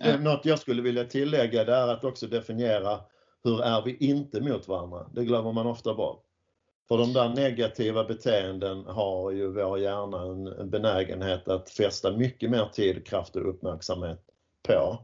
[0.00, 3.00] Eh, något jag skulle vilja tillägga det är att också definiera
[3.44, 5.06] hur är vi inte mot varandra?
[5.12, 6.22] Det glömmer man ofta bort.
[6.88, 12.50] För de där negativa beteenden har ju vår hjärna en, en benägenhet att fästa mycket
[12.50, 14.20] mer tid, kraft och uppmärksamhet
[14.62, 14.98] på.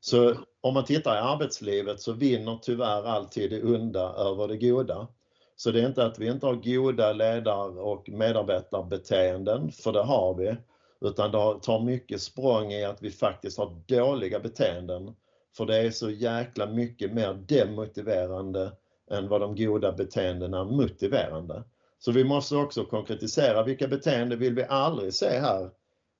[0.00, 5.08] Så om man tittar i arbetslivet så vinner tyvärr alltid det onda över det goda.
[5.56, 10.34] Så det är inte att vi inte har goda ledar och medarbetarbeteenden, för det har
[10.34, 10.56] vi,
[11.00, 15.14] utan det tar mycket språng i att vi faktiskt har dåliga beteenden
[15.56, 18.72] för det är så jäkla mycket mer demotiverande
[19.10, 21.64] än vad de goda beteendena är motiverande.
[21.98, 25.70] Så vi måste också konkretisera vilka beteenden vill vi aldrig se här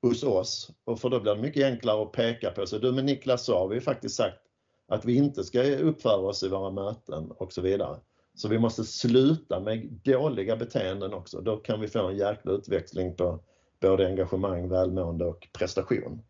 [0.03, 0.71] hos oss?
[0.85, 2.67] Och för då blir det mycket enklare att peka på.
[2.67, 4.41] Så du med Niklas så har vi faktiskt sagt
[4.89, 7.97] att vi inte ska uppföra oss i våra möten och så vidare.
[8.35, 11.41] Så vi måste sluta med dåliga beteenden också.
[11.41, 13.41] Då kan vi få en jäkla utväxling på
[13.81, 16.23] både engagemang, välmående och prestation.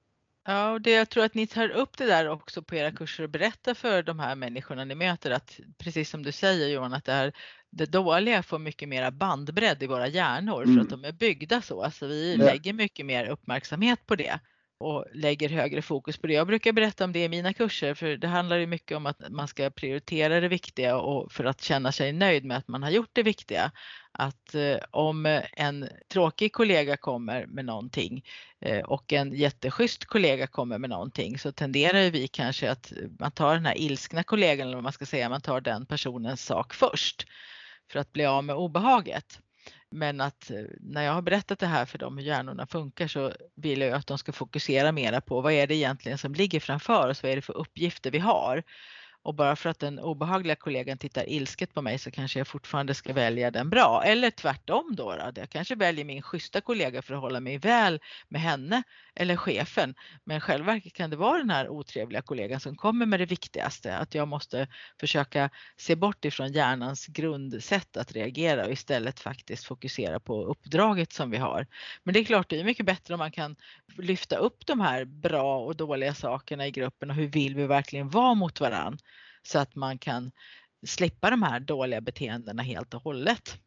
[0.47, 3.25] Ja, och det, jag tror att ni tar upp det där också på era kurser
[3.25, 7.05] och berättar för de här människorna ni möter att precis som du säger Johan att
[7.05, 7.33] det, här,
[7.71, 10.75] det dåliga får mycket mera bandbredd i våra hjärnor mm.
[10.75, 11.83] för att de är byggda så.
[11.83, 12.45] Alltså vi ja.
[12.45, 14.41] lägger mycket mer uppmärksamhet på det
[14.85, 16.33] och lägger högre fokus på det.
[16.33, 19.21] Jag brukar berätta om det i mina kurser för det handlar ju mycket om att
[19.31, 22.91] man ska prioritera det viktiga och för att känna sig nöjd med att man har
[22.91, 23.73] gjort det viktiga.
[24.13, 28.25] Att eh, om en tråkig kollega kommer med någonting
[28.61, 33.33] eh, och en jätteschysst kollega kommer med någonting så tenderar vi kanske att eh, man
[33.33, 36.75] tar den här ilskna kollegan eller vad man ska säga, man tar den personens sak
[36.75, 37.27] först
[37.93, 39.41] för att bli av med obehaget.
[39.95, 43.33] Men att eh, när jag har berättat det här för dem hur hjärnorna funkar så
[43.55, 47.09] vill jag att de ska fokusera mera på vad är det egentligen som ligger framför
[47.09, 47.23] oss?
[47.23, 48.63] Vad är det för uppgifter vi har?
[49.25, 52.95] Och bara för att den obehagliga kollegan tittar ilsket på mig så kanske jag fortfarande
[52.95, 54.03] ska välja den bra.
[54.05, 55.41] Eller tvärtom då, då.
[55.41, 58.83] Jag kanske väljer min schyssta kollega för att hålla mig väl med henne
[59.15, 59.95] eller chefen.
[60.25, 63.97] Men själva kan det vara den här otrevliga kollegan som kommer med det viktigaste.
[63.97, 64.69] Att jag måste
[65.01, 71.31] försöka se bort ifrån hjärnans grundsätt att reagera och istället faktiskt fokusera på uppdraget som
[71.31, 71.67] vi har.
[72.03, 73.57] Men det är klart, det är mycket bättre om man kan
[73.99, 78.09] lyfta upp de här bra och dåliga sakerna i gruppen och hur vill vi verkligen
[78.09, 78.99] vara mot varann
[79.47, 80.33] så att man kan
[80.87, 83.59] slippa de här dåliga beteendena helt och hållet.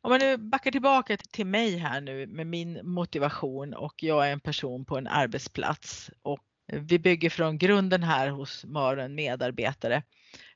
[0.00, 4.32] Om man nu backar tillbaka till mig här nu med min motivation och jag är
[4.32, 6.40] en person på en arbetsplats och
[6.72, 10.02] vi bygger från grunden här hos Maren medarbetare.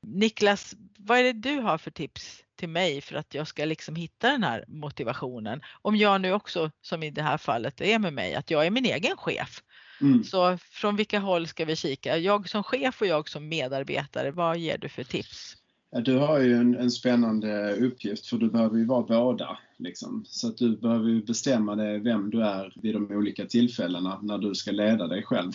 [0.03, 3.97] Niklas, vad är det du har för tips till mig för att jag ska liksom
[3.97, 5.63] hitta den här motivationen?
[5.83, 8.71] Om jag nu också, som i det här fallet, är med mig, att jag är
[8.71, 9.63] min egen chef.
[10.01, 10.25] Mm.
[10.25, 12.19] Så från vilka håll ska vi kika?
[12.19, 15.57] Jag som chef och jag som medarbetare, vad ger du för tips?
[15.91, 19.59] Du har ju en, en, spännande uppgift för du behöver ju vara båda.
[19.79, 20.25] Liksom.
[20.27, 24.39] Så att du behöver ju bestämma dig vem du är vid de olika tillfällena när
[24.39, 25.53] du ska leda dig själv.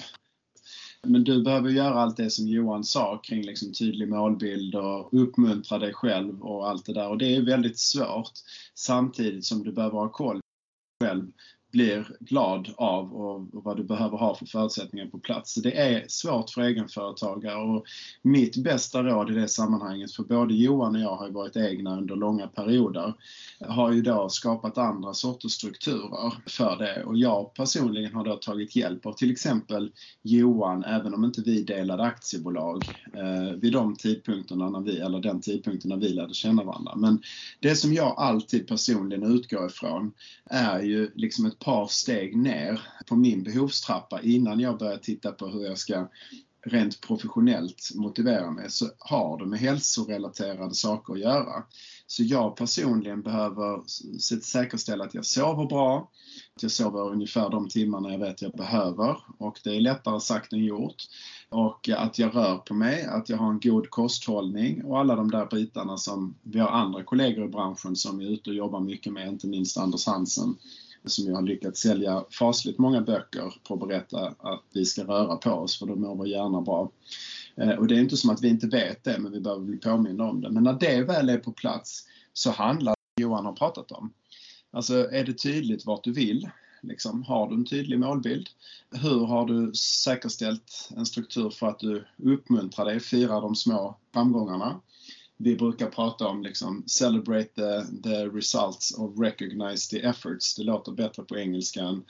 [1.04, 5.80] Men du behöver göra allt det som Johan sa kring liksom tydlig målbild och uppmuntra
[5.80, 7.10] dig själv och allt det där.
[7.10, 8.32] Och det är väldigt svårt
[8.74, 10.40] samtidigt som du behöver ha koll
[11.04, 11.32] själv
[11.72, 15.56] blir glad av och, vad du behöver ha för förutsättningar på plats.
[15.56, 17.86] det är svårt för egenföretagare och
[18.22, 21.98] mitt bästa råd i det sammanhanget, för både Johan och jag har ju varit egna
[21.98, 23.14] under långa perioder,
[23.60, 28.76] har ju då skapat andra sorters strukturer för det och jag personligen har då tagit
[28.76, 34.70] hjälp av till exempel Johan, även om inte vi delade aktiebolag eh, vid de tidpunkterna
[34.70, 36.96] när vi, eller den tidpunkten när vi lärde känna varandra.
[36.96, 37.22] Men
[37.60, 40.14] det som jag alltid personligen utgår ifrån
[40.46, 45.48] är ju liksom ett par steg ner på min behovstrappa innan jag börjar titta på
[45.48, 46.08] hur jag ska
[46.66, 51.64] rent professionellt motivera mig så har det med hälsorelaterade saker att göra.
[52.08, 53.82] Så jag personligen behöver
[54.42, 56.12] säkerställa att jag sover bra,
[56.56, 60.54] att Jag sover ungefär de timmarna jag vet jag behöver och det är lättare sagt
[60.54, 61.04] än gjort.
[61.50, 65.32] Och att jag rör på mig, att jag har en god kosthållning och alla de
[65.32, 69.14] där bitarna som vi har andra kollegor i branschen som är ute och jobbar mycket
[69.14, 70.56] med, inte minst Anders Hansen
[71.06, 75.36] som ju har lyckats sälja fasligt många böcker på att berätta att vi ska röra
[75.36, 76.92] på oss för då mår vår hjärna bra.
[77.56, 79.78] Eh, och det är inte som att vi inte vet det, men vi behöver bli
[79.78, 80.52] påminna om det.
[80.52, 84.14] Men när det väl är på plats så handlar det Johan har pratat om.
[84.72, 86.50] Alltså är det tydligt vart du vill?
[86.82, 88.48] Liksom, har du en tydlig målbild?
[88.92, 94.82] Hur har du säkerställt en struktur för att du uppmuntrar dig, firar de små framgångarna?
[95.44, 100.56] Vi brukar prata om liksom celebrate the, the results och recognize the efforts.
[100.56, 102.04] Det låter bättre på engelska än,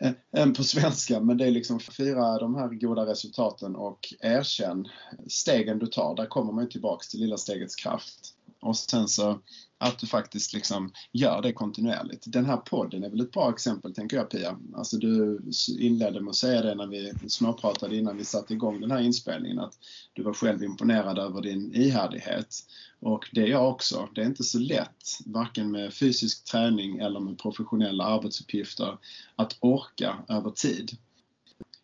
[0.00, 4.88] eh, än på svenska, men det är liksom fira de här goda resultaten och erkänn
[5.26, 6.16] stegen du tar.
[6.16, 8.34] Där kommer man tillbaks till lilla stegets kraft.
[8.60, 9.40] Och sen så
[9.78, 12.24] att du faktiskt liksom gör det kontinuerligt.
[12.26, 14.58] Den här podden är väl ett bra exempel tänker jag Pia.
[14.74, 15.40] Alltså du
[15.78, 19.58] inledde med att säga det när vi småpratade innan vi satte igång den här inspelningen
[19.58, 19.78] att
[20.12, 22.56] du var själv imponerad över din ihärdighet.
[23.00, 24.08] Och det är jag också.
[24.14, 28.98] Det är inte så lätt, varken med fysisk träning eller med professionella arbetsuppgifter,
[29.36, 30.96] att orka över tid.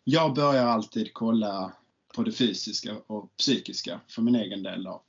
[0.03, 1.73] Jag börjar alltid kolla
[2.15, 4.83] på det fysiska och psykiska för min egen del.
[4.83, 5.03] Då.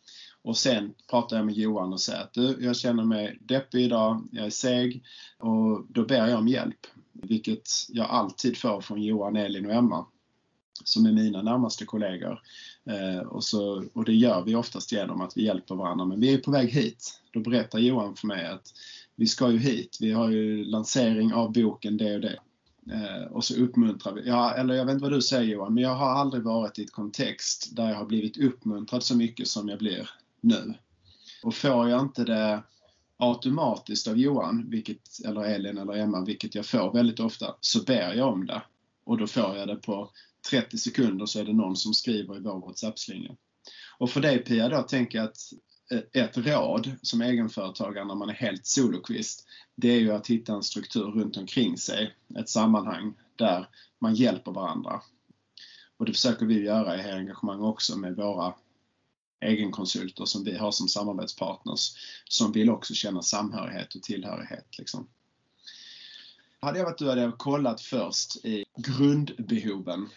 [0.45, 4.23] Och sen pratar jag med Johan och säger att du, jag känner mig deppig idag,
[4.33, 5.05] jag är seg
[5.39, 6.87] och då ber jag om hjälp.
[7.13, 10.07] Vilket jag alltid får från Johan, Elin och Emma
[10.85, 12.41] som är mina närmaste kollegor.
[12.85, 16.05] Eh, och, så, och det gör vi oftast genom att vi hjälper varandra.
[16.05, 17.21] Men vi är på väg hit.
[17.33, 18.75] Då berättar Johan för mig att
[19.17, 19.99] vi ska ju hit.
[20.01, 22.39] Vi har ju lansering av boken det och det.
[22.93, 24.29] Eh, och så uppmuntrar vi.
[24.29, 26.83] Ja, eller jag vet inte vad du säger Johan, men jag har aldrig varit i
[26.83, 30.11] ett kontext där jag har blivit uppmuntrad så mycket som jag blir
[30.45, 30.75] nu.
[31.43, 32.63] Och får jag inte det
[33.17, 38.15] automatiskt av Johan, vilket, eller Elin eller Emma, vilket jag får väldigt ofta, så ber
[38.15, 38.63] jag om det.
[39.05, 40.11] Och då får jag det på
[40.51, 43.37] 30 sekunder så är det någon som skriver i vår WhatsApp-slinga.
[43.99, 45.39] Och för dig Pia då tänker jag att
[46.13, 50.63] ett råd som egenföretagare när man är helt solokvist, det är ju att hitta en
[50.63, 55.01] struktur runt omkring sig, ett sammanhang där man hjälper varandra.
[55.97, 58.55] Och det försöker vi göra i Här engagemang också med våra
[59.45, 61.93] egenkonsulter som vi har som samarbetspartners
[62.25, 64.79] som vill också känna samhörighet och tillhörighet.
[64.79, 65.09] Liksom.
[66.61, 70.09] Hade jag varit du hade jag kollat först i grundbehoven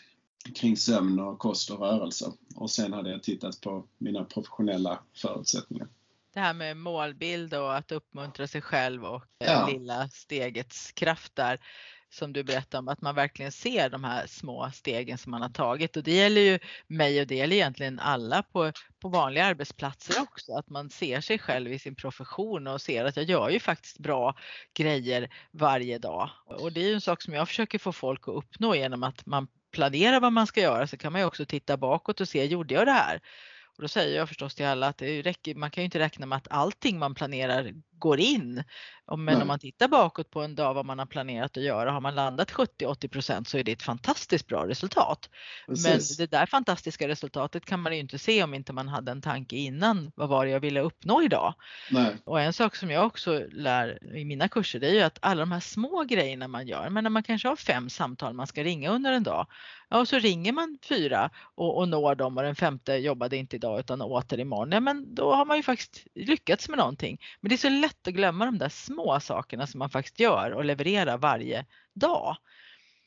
[0.55, 5.87] kring sömn och kost och rörelse och sen hade jag tittat på mina professionella förutsättningar.
[6.33, 9.67] Det här med målbild och att uppmuntra sig själv och ja.
[9.67, 11.59] lilla stegets kraft där
[12.09, 15.49] som du berättade om, att man verkligen ser de här små stegen som man har
[15.49, 15.97] tagit.
[15.97, 20.53] Och det gäller ju mig och det gäller egentligen alla på, på vanliga arbetsplatser också,
[20.53, 23.99] att man ser sig själv i sin profession och ser att jag gör ju faktiskt
[23.99, 24.35] bra
[24.77, 26.29] grejer varje dag.
[26.45, 29.25] Och det är ju en sak som jag försöker få folk att uppnå genom att
[29.25, 32.45] man planerar vad man ska göra så kan man ju också titta bakåt och se,
[32.45, 33.21] gjorde jag det här?
[33.77, 36.25] Och då säger jag förstås till alla att det räcker, man kan ju inte räkna
[36.25, 38.63] med att allting man planerar går in.
[39.11, 39.41] Men Nej.
[39.41, 42.15] om man tittar bakåt på en dag vad man har planerat att göra, har man
[42.15, 45.29] landat 70-80% så är det ett fantastiskt bra resultat.
[45.67, 46.19] Precis.
[46.19, 49.21] Men det där fantastiska resultatet kan man ju inte se om inte man hade en
[49.21, 50.11] tanke innan.
[50.15, 51.53] Vad var det jag ville uppnå idag?
[51.91, 52.15] Nej.
[52.23, 55.39] Och en sak som jag också lär i mina kurser det är ju att alla
[55.39, 58.63] de här små grejerna man gör, men när man kanske har fem samtal man ska
[58.63, 59.47] ringa under en dag.
[59.89, 63.55] Ja, och så ringer man fyra och, och når dem och den femte jobbade inte
[63.55, 64.71] idag utan åter imorgon.
[64.71, 67.21] Ja, men då har man ju faktiskt lyckats med någonting.
[67.41, 70.51] Men det är så lätt att glömma de där små sakerna som man faktiskt gör
[70.51, 72.37] och levererar varje dag.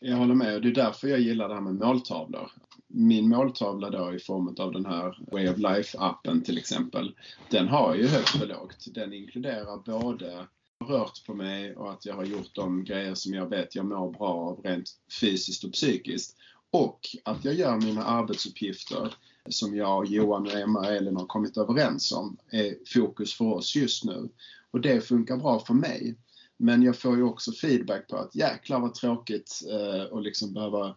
[0.00, 2.50] Jag håller med och det är därför jag gillar det här med måltavlor.
[2.86, 7.14] Min måltavla då i form av den här Way of Life-appen till exempel,
[7.50, 8.86] den har ju högt och lågt.
[8.94, 10.46] Den inkluderar både
[10.88, 14.12] rört på mig och att jag har gjort de grejer som jag vet jag mår
[14.12, 14.90] bra av rent
[15.20, 16.36] fysiskt och psykiskt.
[16.70, 19.14] Och att jag gör mina arbetsuppgifter
[19.48, 23.76] som jag, Johan och Emma och Elin har kommit överens om är fokus för oss
[23.76, 24.28] just nu.
[24.70, 26.16] Och det funkar bra för mig.
[26.56, 30.96] Men jag får ju också feedback på att jäklar vad tråkigt eh, och liksom behöva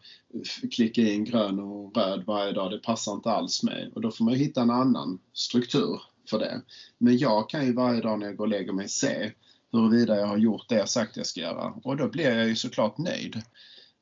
[0.72, 2.72] klicka in grön och röd varje dag.
[2.72, 3.92] Det passar inte alls mig.
[3.96, 6.62] Och då får man hitta en annan struktur för det.
[6.98, 9.32] Men jag kan ju varje dag när jag går och lägger mig se
[9.72, 11.74] huruvida jag har gjort det jag sagt jag ska göra.
[11.84, 13.42] Och då blir jag ju såklart nöjd.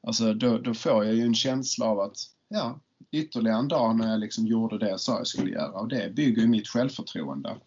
[0.04, 2.18] Alltså då, då får jag ju en känsla av att
[2.50, 2.80] ja,
[3.12, 6.16] ytterligare en dag när jag liksom gjorde det jag sa jag skulle göra och det
[6.16, 7.58] bygger ju mitt självförtroende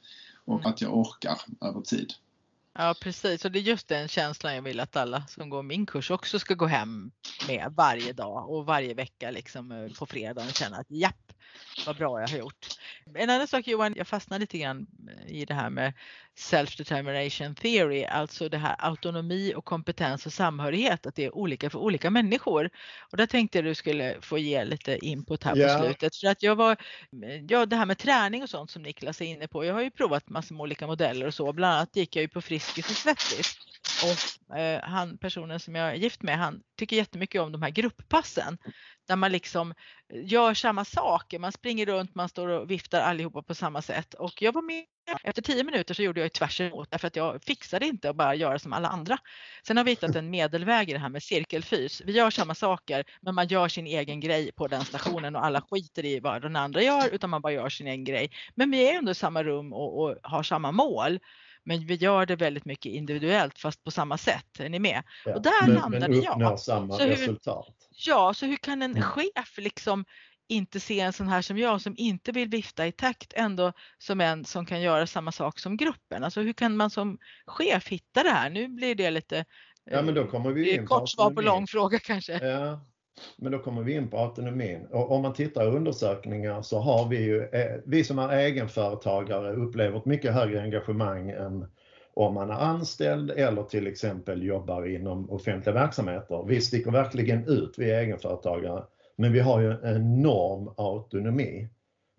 [0.44, 0.70] och mm.
[0.70, 2.12] att jag orkar över tid.
[2.78, 5.86] Ja precis och det är just den känslan jag vill att alla som går min
[5.86, 7.10] kurs också ska gå hem
[7.48, 11.23] med varje dag och varje vecka liksom eh, på fredagen och känna att japp
[11.86, 12.66] vad bra jag har gjort.
[13.14, 14.86] En annan sak Johan, jag fastnade lite grann
[15.26, 15.92] i det här med
[16.36, 21.78] self-determination theory, alltså det här autonomi och kompetens och samhörighet, att det är olika för
[21.78, 22.70] olika människor.
[23.10, 25.78] Och där tänkte jag du skulle få ge lite input här Ja.
[25.78, 26.16] på slutet.
[26.16, 26.76] För att jag var,
[27.48, 29.90] ja det här med träning och sånt som Niklas är inne på, jag har ju
[29.90, 32.96] provat massor med olika modeller och så, bland annat gick jag ju på Friskis och
[32.96, 33.58] Svettis.
[34.02, 37.70] Och eh, han, personen som jag är gift med, han tycker jättemycket om de här
[37.70, 38.58] grupppassen
[39.08, 39.70] där man liksom
[40.12, 41.38] eh, gör samma saker.
[41.38, 44.84] Man springer runt, man står och viftar allihopa på samma sätt och jag var med.
[45.22, 48.34] Efter tio minuter så gjorde jag tvärs emot därför att jag fixade inte att bara
[48.34, 49.18] göra som alla andra.
[49.66, 52.02] Sen har vi hittat en medelväg i det här med cirkelfys.
[52.04, 55.60] Vi gör samma saker men man gör sin egen grej på den stationen och alla
[55.60, 58.30] skiter i vad den andra gör utan man bara gör sin egen grej.
[58.54, 61.18] Men vi är ändå i samma rum och, och har samma mål.
[61.64, 64.60] Men vi gör det väldigt mycket individuellt fast på samma sätt.
[64.60, 65.02] Är ni med?
[65.24, 66.60] Ja, Och där men, landade men jag.
[66.60, 67.88] samma Så hur- resultat.
[68.06, 69.02] Ja, så hur kan en Mm.
[69.02, 70.04] chef liksom
[70.48, 74.20] inte se en sån här som jag som inte vill vifta i takt ändå som
[74.20, 76.24] en som kan göra samma sak som gruppen?
[76.24, 78.50] Alltså hur kan man som chef hitta det här?
[78.50, 79.44] Nu blir det lite
[79.90, 82.32] Ja, men då eh, kommer vi in kort svar på lång fråga kanske.
[82.46, 82.80] Ja,
[83.36, 84.86] men då kommer vi in på autonomin.
[84.90, 89.52] Och om man tittar i undersökningar så har vi ju, eh, vi som är egenföretagare
[89.52, 91.66] upplever ett mycket högre engagemang än
[92.14, 96.44] om man är anställd eller till exempel jobbar inom offentliga verksamheter.
[96.48, 98.82] Vi sticker verkligen ut, vi är egenföretagare,
[99.16, 101.68] men vi har ju en enorm autonomi.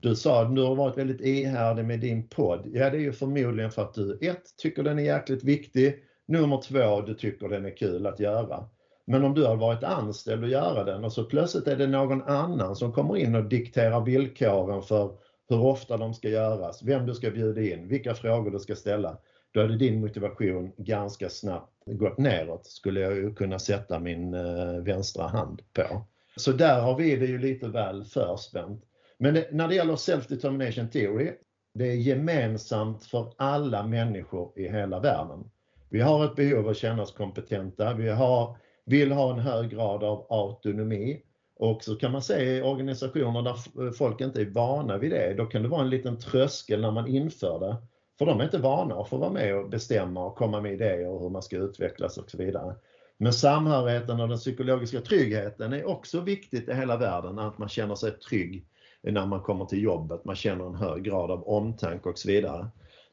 [0.02, 2.68] Du sa att du har varit väldigt ihärdig med din podd.
[2.74, 5.96] Ja, det är ju förmodligen för att du ett, tycker den är jäkligt viktig.
[6.28, 8.70] Nummer två, du tycker den är kul att göra.
[9.08, 12.22] Men om du har varit anställd och göra den och så plötsligt är det någon
[12.22, 15.18] annan som kommer in och dikterar villkoren för
[15.49, 19.18] hur ofta de ska göras, vem du ska bjuda in, vilka frågor du ska ställa.
[19.51, 24.84] Då hade din motivation ganska snabbt gått neråt, skulle jag ju kunna sätta min eh,
[24.84, 26.06] vänstra hand på.
[26.36, 28.84] Så där har vi det ju lite väl förspänt.
[29.18, 31.32] Men när det gäller self-determination theory,
[31.74, 35.49] det är gemensamt för alla människor i hela världen.
[35.89, 37.93] Vi har ett behov av att känna oss kompetenta.
[37.93, 41.21] Vi har, vill ha en hög grad av autonomi.
[41.57, 45.45] Och så kan man se i organisationer där folk inte är vana vid det, då
[45.45, 47.75] kan det vara en liten tröskel när man inför det.
[48.17, 51.07] För de är inte vana att få vara med och bestämma och komma med idéer
[51.07, 52.75] och hur man ska utvecklas och så vidare.
[53.17, 57.95] Men samhörigheten och den psykologiska tryggheten är också viktigt i hela världen, att man känner
[57.95, 58.65] sig trygg
[59.01, 62.67] när man kommer till jobbet, man känner en hög grad av omtanke och så vidare.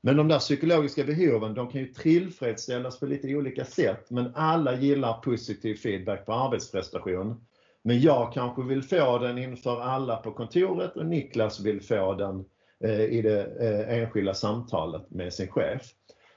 [0.04, 4.76] Men de där psykologiska behoven, de kan ju tillfredsställas på lite olika sätt, men alla
[4.76, 7.44] gillar positiv feedback på arbetsprestation.
[7.82, 12.44] Men jag kanske vill få den inför alla på kontoret och Niklas vill få den
[12.84, 15.82] eh, i det eh, enskilda samtalet med sin chef.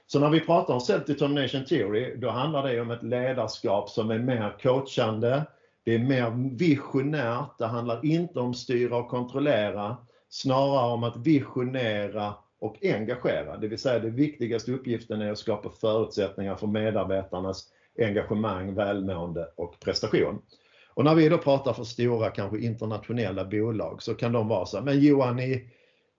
[0.06, 4.18] Så när vi pratar om self-determination theory, då handlar det om ett ledarskap som är
[4.18, 5.46] mer coachande,
[5.84, 9.96] det är mer visionärt, det handlar inte om styra och kontrollera,
[10.28, 12.34] snarare om att visionera
[12.66, 13.56] och engagera.
[13.56, 19.80] Det vill säga den viktigaste uppgiften är att skapa förutsättningar för medarbetarnas engagemang, välmående och
[19.80, 20.42] prestation.
[20.94, 24.76] Och när vi då pratar för stora, kanske internationella bolag så kan de vara så
[24.76, 25.70] här, men Johan, ni,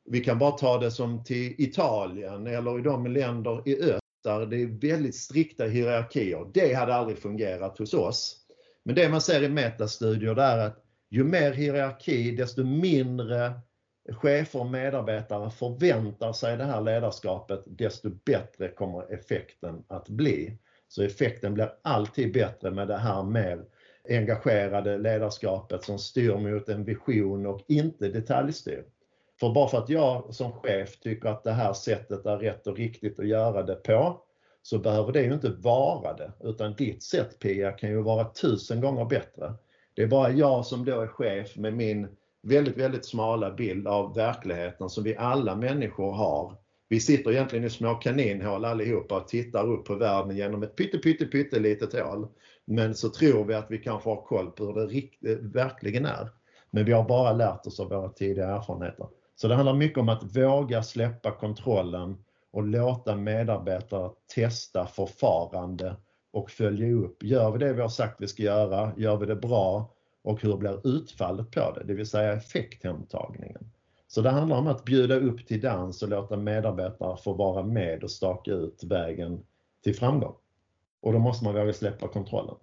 [0.06, 4.46] vi kan bara ta det som till Italien eller i de länder i öst där
[4.46, 6.48] det är väldigt strikta hierarkier.
[6.54, 8.38] Det hade aldrig fungerat hos oss.
[8.84, 13.54] Men det man ser i metastudier det är att ju mer hierarki, desto mindre
[14.14, 20.58] chefer och medarbetare förväntar sig det här ledarskapet, desto bättre kommer effekten att bli.
[20.88, 23.66] Så effekten blir alltid bättre med det här mer
[24.10, 28.84] engagerade ledarskapet som styr mot en vision och inte detaljstyr.
[29.40, 32.78] För bara för att jag som chef tycker att det här sättet är rätt och
[32.78, 34.22] riktigt att göra det på,
[34.62, 38.82] så behöver det ju inte vara det, utan ditt sätt Pia kan ju vara tusen
[38.82, 39.54] gånger bättre.
[39.94, 42.08] Det är bara jag som då är chef med min
[42.48, 46.56] väldigt, väldigt smala bild av verkligheten som vi alla människor har.
[46.90, 50.98] Vi sitter egentligen i små kaninhål allihopa och tittar upp på världen genom ett pytte,
[50.98, 52.28] pytte, pytte litet hål.
[52.66, 56.06] Men så tror vi att vi kanske har koll på hur det rikt- eh, verkligen
[56.06, 56.30] är.
[56.72, 59.08] Men vi har bara lärt oss av våra tidiga erfarenheter.
[59.36, 62.18] Så det handlar mycket om att våga släppa kontrollen
[62.52, 65.96] och låta medarbetare testa förfarande
[66.34, 67.24] och följa upp.
[67.24, 68.92] Gör vi det vi har sagt vi ska göra?
[68.98, 69.94] Gör vi det bra?
[70.28, 71.84] Och hur blir utfallet på det?
[71.84, 73.72] Det vill säga effekthemtagningen.
[74.08, 78.04] Så det handlar om att bjuda upp till dans och låta medarbetare få vara med
[78.04, 79.46] och staka ut vägen
[79.84, 80.36] till framgång.
[81.02, 82.56] Och då måste man våga släppa kontrollen.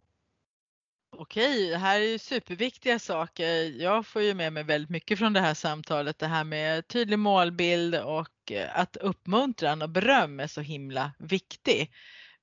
[1.17, 3.83] Okej, det här är ju superviktiga saker.
[3.83, 6.19] Jag får ju med mig väldigt mycket från det här samtalet.
[6.19, 11.91] Det här med tydlig målbild och eh, att uppmuntran och beröm är så himla viktigt.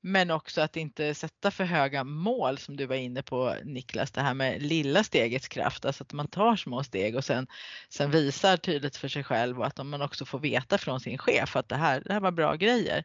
[0.01, 4.21] Men också att inte sätta för höga mål som du var inne på Niklas, det
[4.21, 7.47] här med lilla stegets kraft, alltså att man tar små steg och sen,
[7.89, 11.55] sen visar tydligt för sig själv och att man också får veta från sin chef
[11.55, 13.03] att det här, det här var bra grejer.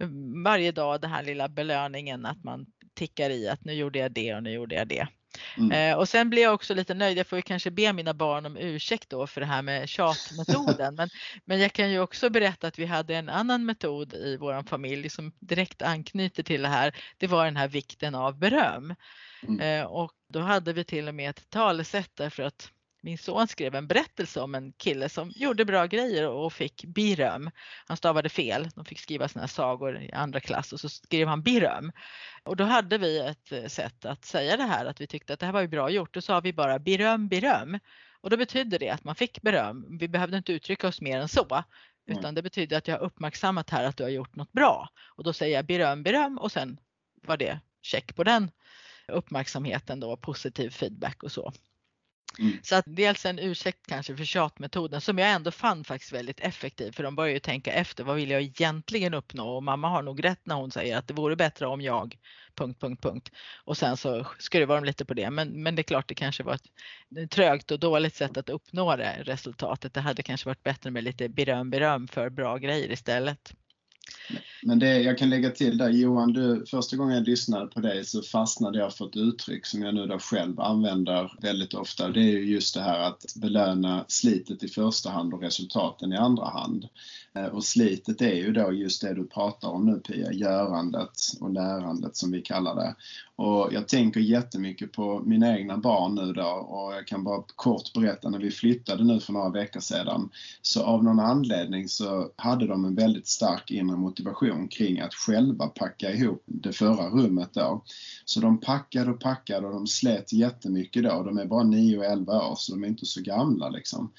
[0.00, 4.12] Mm, varje dag den här lilla belöningen att man tickar i att nu gjorde jag
[4.12, 5.08] det och nu gjorde jag det.
[5.56, 5.72] Mm.
[5.72, 7.18] Eh, och sen blir jag också lite nöjd.
[7.18, 10.94] Jag får ju kanske be mina barn om ursäkt då för det här med tjatmetoden.
[10.96, 11.08] men,
[11.44, 15.08] men jag kan ju också berätta att vi hade en annan metod i vår familj
[15.08, 16.96] som direkt anknyter till det här.
[17.18, 18.94] Det var den här vikten av beröm.
[19.42, 19.60] Mm.
[19.60, 22.70] Eh, och då hade vi till och med ett talesätt därför att
[23.06, 27.50] min son skrev en berättelse om en kille som gjorde bra grejer och fick beröm.
[27.86, 28.68] Han stavade fel.
[28.74, 31.92] De fick skriva sina sagor i andra klass och så skrev han beröm.
[32.44, 35.40] Och då hade vi ett eh, sätt att säga det här att vi tyckte att
[35.40, 36.14] det här var ju bra gjort.
[36.14, 37.78] Då sa vi bara beröm, beröm.
[38.20, 39.98] Och då betydde det att man fick beröm.
[39.98, 41.64] Vi behövde inte uttrycka oss mer än så.
[42.06, 44.88] Utan det betyder att jag har uppmärksammat här att du har gjort något bra.
[45.16, 46.80] Och då säger jag beröm, beröm och sen
[47.22, 48.50] var det check på den
[49.08, 51.52] uppmärksamheten då, positiv feedback och så.
[52.38, 52.58] Mm.
[52.62, 56.92] Så att dels en ursäkt kanske för tjatmetoden som jag ändå fann faktiskt väldigt effektiv
[56.92, 60.24] för de börjar ju tänka efter vad vill jag egentligen uppnå och mamma har nog
[60.24, 62.16] rätt när hon säger att det vore bättre om jag...
[62.54, 63.30] Punkt, punkt, punkt.
[63.64, 66.42] Och sen så skruvar de lite på det men, men det är klart det kanske
[66.42, 69.94] var ett trögt och dåligt sätt att uppnå det resultatet.
[69.94, 73.54] Det hade kanske varit bättre med lite beröm, beröm för bra grejer istället.
[74.62, 78.04] Men det, jag kan lägga till där, Johan, du, första gången jag lyssnade på dig
[78.04, 82.08] så fastnade jag för ett uttryck som jag nu då själv använder väldigt ofta.
[82.08, 86.44] Det är just det här att belöna slitet i första hand och resultaten i andra
[86.44, 86.88] hand.
[87.36, 91.50] Eh, och slitet är ju då just det du pratar om nu Pia, görandet och
[91.50, 92.94] lärandet som vi kallar det.
[93.36, 97.92] Och jag tänker jättemycket på mina egna barn nu då och jag kan bara kort
[97.92, 100.30] berätta när vi flyttade nu för några veckor sedan
[100.62, 105.66] så av någon anledning så hade de en väldigt stark inre motivation kring att själva
[105.66, 107.82] packa ihop det förra rummet då.
[108.24, 111.22] Så de packade och packade och de slet jättemycket då.
[111.22, 114.12] De är bara 9 och 11 år så de är inte så gamla liksom.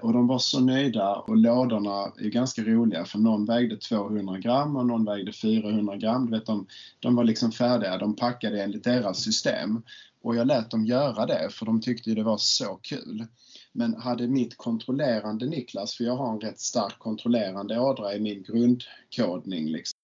[0.00, 4.76] Och de var så nöjda och lådorna är ganska roliga för någon vägde 200 gram
[4.76, 6.26] och någon vägde 400 gram.
[6.26, 6.66] Du vet, de,
[7.00, 9.82] de var liksom färdiga, de packade enligt deras system.
[10.22, 13.26] Och jag lät dem göra det för de tyckte det var så kul.
[13.72, 18.42] Men hade mitt kontrollerande Niklas, för jag har en rätt stark kontrollerande ådra i min
[18.42, 19.98] grundkodning, liksom,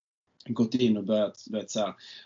[0.49, 1.81] gått in och börjat vet, så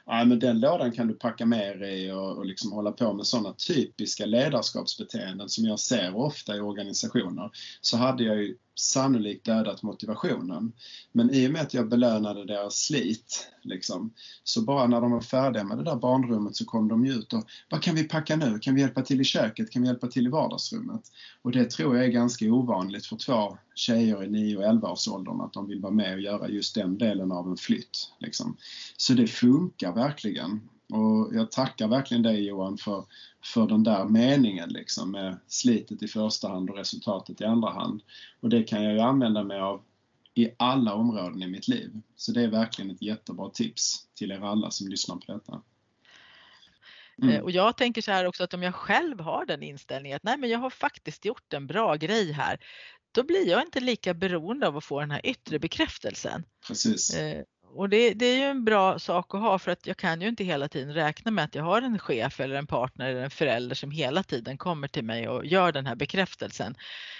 [0.04, 3.26] här, men den lådan kan du packa mer i och, och liksom hålla på med
[3.26, 9.82] sådana typiska ledarskapsbeteenden som jag ser ofta i organisationer, så hade jag ju sannolikt dödat
[9.82, 10.72] motivationen.
[11.12, 14.12] Men i och med att jag belönade deras slit, liksom,
[14.44, 17.44] så bara när de var färdiga med det där barnrummet så kom de ut och
[17.70, 18.58] vad kan vi packa nu?
[18.58, 19.70] Kan vi hjälpa till i köket?
[19.70, 21.02] Kan vi hjälpa till i vardagsrummet?
[21.42, 25.08] Och det tror jag är ganska ovanligt för två tjejer i 9 och 11 års
[25.08, 28.10] åldern att de vill vara med och göra just den delen av en flytt.
[28.18, 28.56] Liksom.
[28.96, 30.68] Så det funkar verkligen.
[30.90, 33.04] Och jag tackar verkligen dig Johan för,
[33.44, 38.02] för den där meningen liksom med slitet i första hand och resultatet i andra hand.
[38.40, 39.82] Och det kan jag ju använda mig av
[40.34, 42.00] i alla områden i mitt liv.
[42.16, 45.62] Så det är verkligen ett jättebra tips till er alla som lyssnar på detta.
[47.22, 47.42] Mm.
[47.42, 50.36] Och jag tänker så här också att om jag själv har den inställningen att nej
[50.38, 52.58] men jag har faktiskt gjort en bra grej här.
[53.12, 56.44] Då blir jag inte lika beroende av att få den här yttre bekräftelsen.
[56.66, 57.16] Precis.
[57.76, 60.28] Och det, det, är ju en bra sak att ha för att jag kan ju
[60.28, 63.30] inte hela tiden räkna med att jag har en chef eller en partner eller en
[63.30, 66.74] förälder som hela tiden kommer till mig och gör den här bekräftelsen.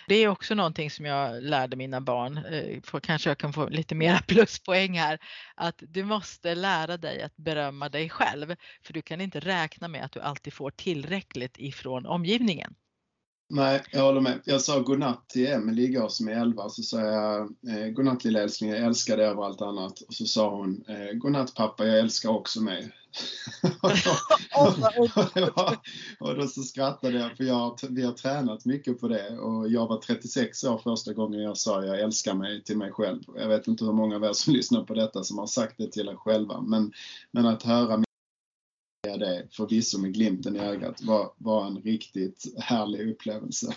[0.09, 3.69] Det är också någonting som jag lärde mina barn, eh, för kanske jag kan få
[3.69, 5.19] lite mera pluspoäng här,
[5.55, 10.05] att du måste lära dig att berömma dig själv för du kan inte räkna med
[10.05, 12.75] att du alltid får tillräckligt ifrån omgivningen.
[13.55, 14.41] Nej, jag håller med.
[14.45, 16.69] Jag sa godnatt till Emelie igår som är 11.
[16.69, 20.01] Så sa jag eh, godnatt lilla älskling, jag älskar dig över allt annat.
[20.01, 22.93] Och så sa hon eh, godnatt pappa, jag älskar också mig.
[26.21, 29.87] och då så skrattade jag för jag, vi har tränat mycket på det och jag
[29.87, 33.23] var 36 år första gången jag sa jag älskar mig till mig själv.
[33.37, 35.93] Jag vet inte hur många av er som lyssnar på detta som har sagt det
[35.93, 36.93] till er själva men,
[37.31, 38.05] men att höra
[39.19, 43.75] det förvisso med glimten i ögat var, var en riktigt härlig upplevelse.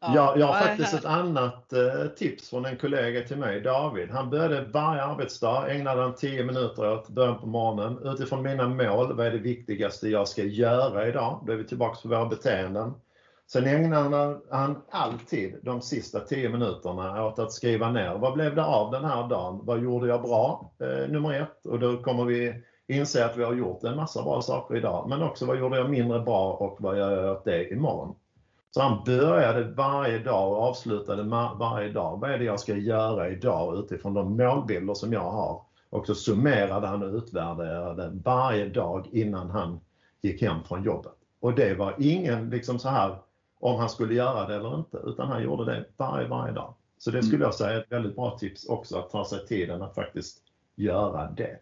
[0.00, 4.10] Ja, jag har faktiskt ett annat eh, tips från en kollega till mig, David.
[4.10, 8.06] Han började varje arbetsdag, ägnade han 10 minuter åt början på morgonen.
[8.06, 11.44] Utifrån mina mål, vad är det viktigaste jag ska göra idag?
[11.46, 12.92] Då är vi tillbaka på våra beteenden.
[13.52, 18.64] Sen ägnade han alltid de sista 10 minuterna åt att skriva ner, vad blev det
[18.64, 19.60] av den här dagen?
[19.62, 20.72] Vad gjorde jag bra?
[20.80, 21.66] Eh, nummer ett.
[21.66, 25.22] Och då kommer vi inse att vi har gjort en massa bra saker idag, men
[25.22, 28.14] också vad gjorde jag mindre bra och vad gör jag åt det imorgon?
[28.70, 31.22] Så han började varje dag och avslutade
[31.58, 32.20] varje dag.
[32.20, 35.62] Vad är det jag ska göra idag utifrån de målbilder som jag har?
[35.90, 39.80] Och så summerade han och utvärderade varje dag innan han
[40.22, 41.12] gick hem från jobbet.
[41.40, 43.18] Och det var ingen liksom så här
[43.60, 46.74] om han skulle göra det eller inte, utan han gjorde det varje, varje dag.
[46.98, 49.82] Så det skulle jag säga är ett väldigt bra tips också, att ta sig tiden
[49.82, 50.42] att faktiskt
[50.74, 51.58] göra det.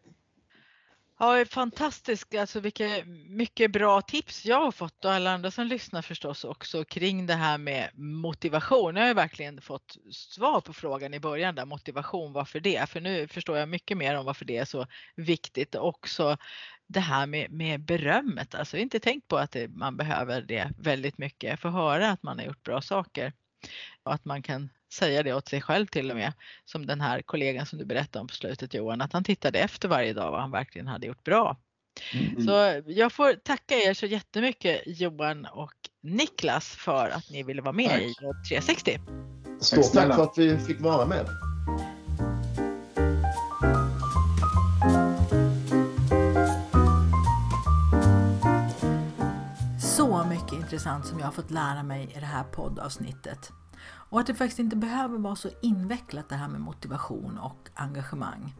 [1.23, 2.35] Ja, fantastiskt.
[2.35, 2.89] Alltså vilka
[3.29, 7.35] mycket bra tips jag har fått och alla andra som lyssnar förstås också kring det
[7.35, 8.97] här med motivation.
[8.97, 12.89] Jag har ju verkligen fått svar på frågan i början där motivation, varför det?
[12.89, 15.75] För nu förstår jag mycket mer om varför det är så viktigt.
[15.75, 16.37] Också
[16.87, 21.19] det här med, med berömmet, alltså inte tänkt på att det, man behöver det väldigt
[21.19, 21.61] mycket.
[21.61, 23.33] Få höra att man har gjort bra saker
[24.03, 26.33] och att man kan säga det åt sig själv till och med.
[26.65, 29.89] Som den här kollegan som du berättade om på slutet Johan, att han tittade efter
[29.89, 31.57] varje dag vad han verkligen hade gjort bra.
[32.13, 32.47] Mm.
[32.47, 35.73] Så jag får tacka er så jättemycket Johan och
[36.03, 38.01] Niklas för att ni ville vara med tack.
[38.01, 38.99] i Jobb 360.
[39.61, 41.27] Stort tack för att vi fick vara med.
[49.81, 53.53] Så mycket intressant som jag har fått lära mig i det här poddavsnittet.
[54.13, 58.55] Och att det faktiskt inte behöver vara så invecklat det här med motivation och engagemang.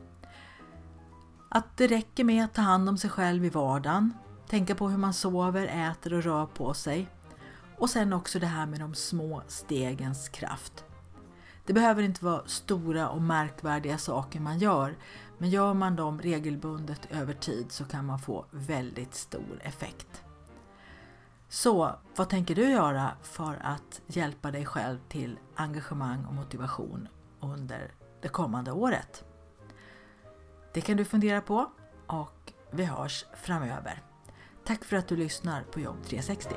[1.49, 4.15] Att det räcker med att ta hand om sig själv i vardagen,
[4.49, 7.09] tänka på hur man sover, äter och rör på sig.
[7.79, 10.85] Och sen också det här med de små stegens kraft.
[11.67, 14.97] Det behöver inte vara stora och märkvärdiga saker man gör,
[15.39, 20.23] men gör man dem regelbundet över tid så kan man få väldigt stor effekt.
[21.53, 27.09] Så vad tänker du göra för att hjälpa dig själv till engagemang och motivation
[27.41, 29.25] under det kommande året?
[30.75, 31.71] Det kan du fundera på
[32.07, 34.03] och vi hörs framöver.
[34.65, 36.55] Tack för att du lyssnar på Jobb 360.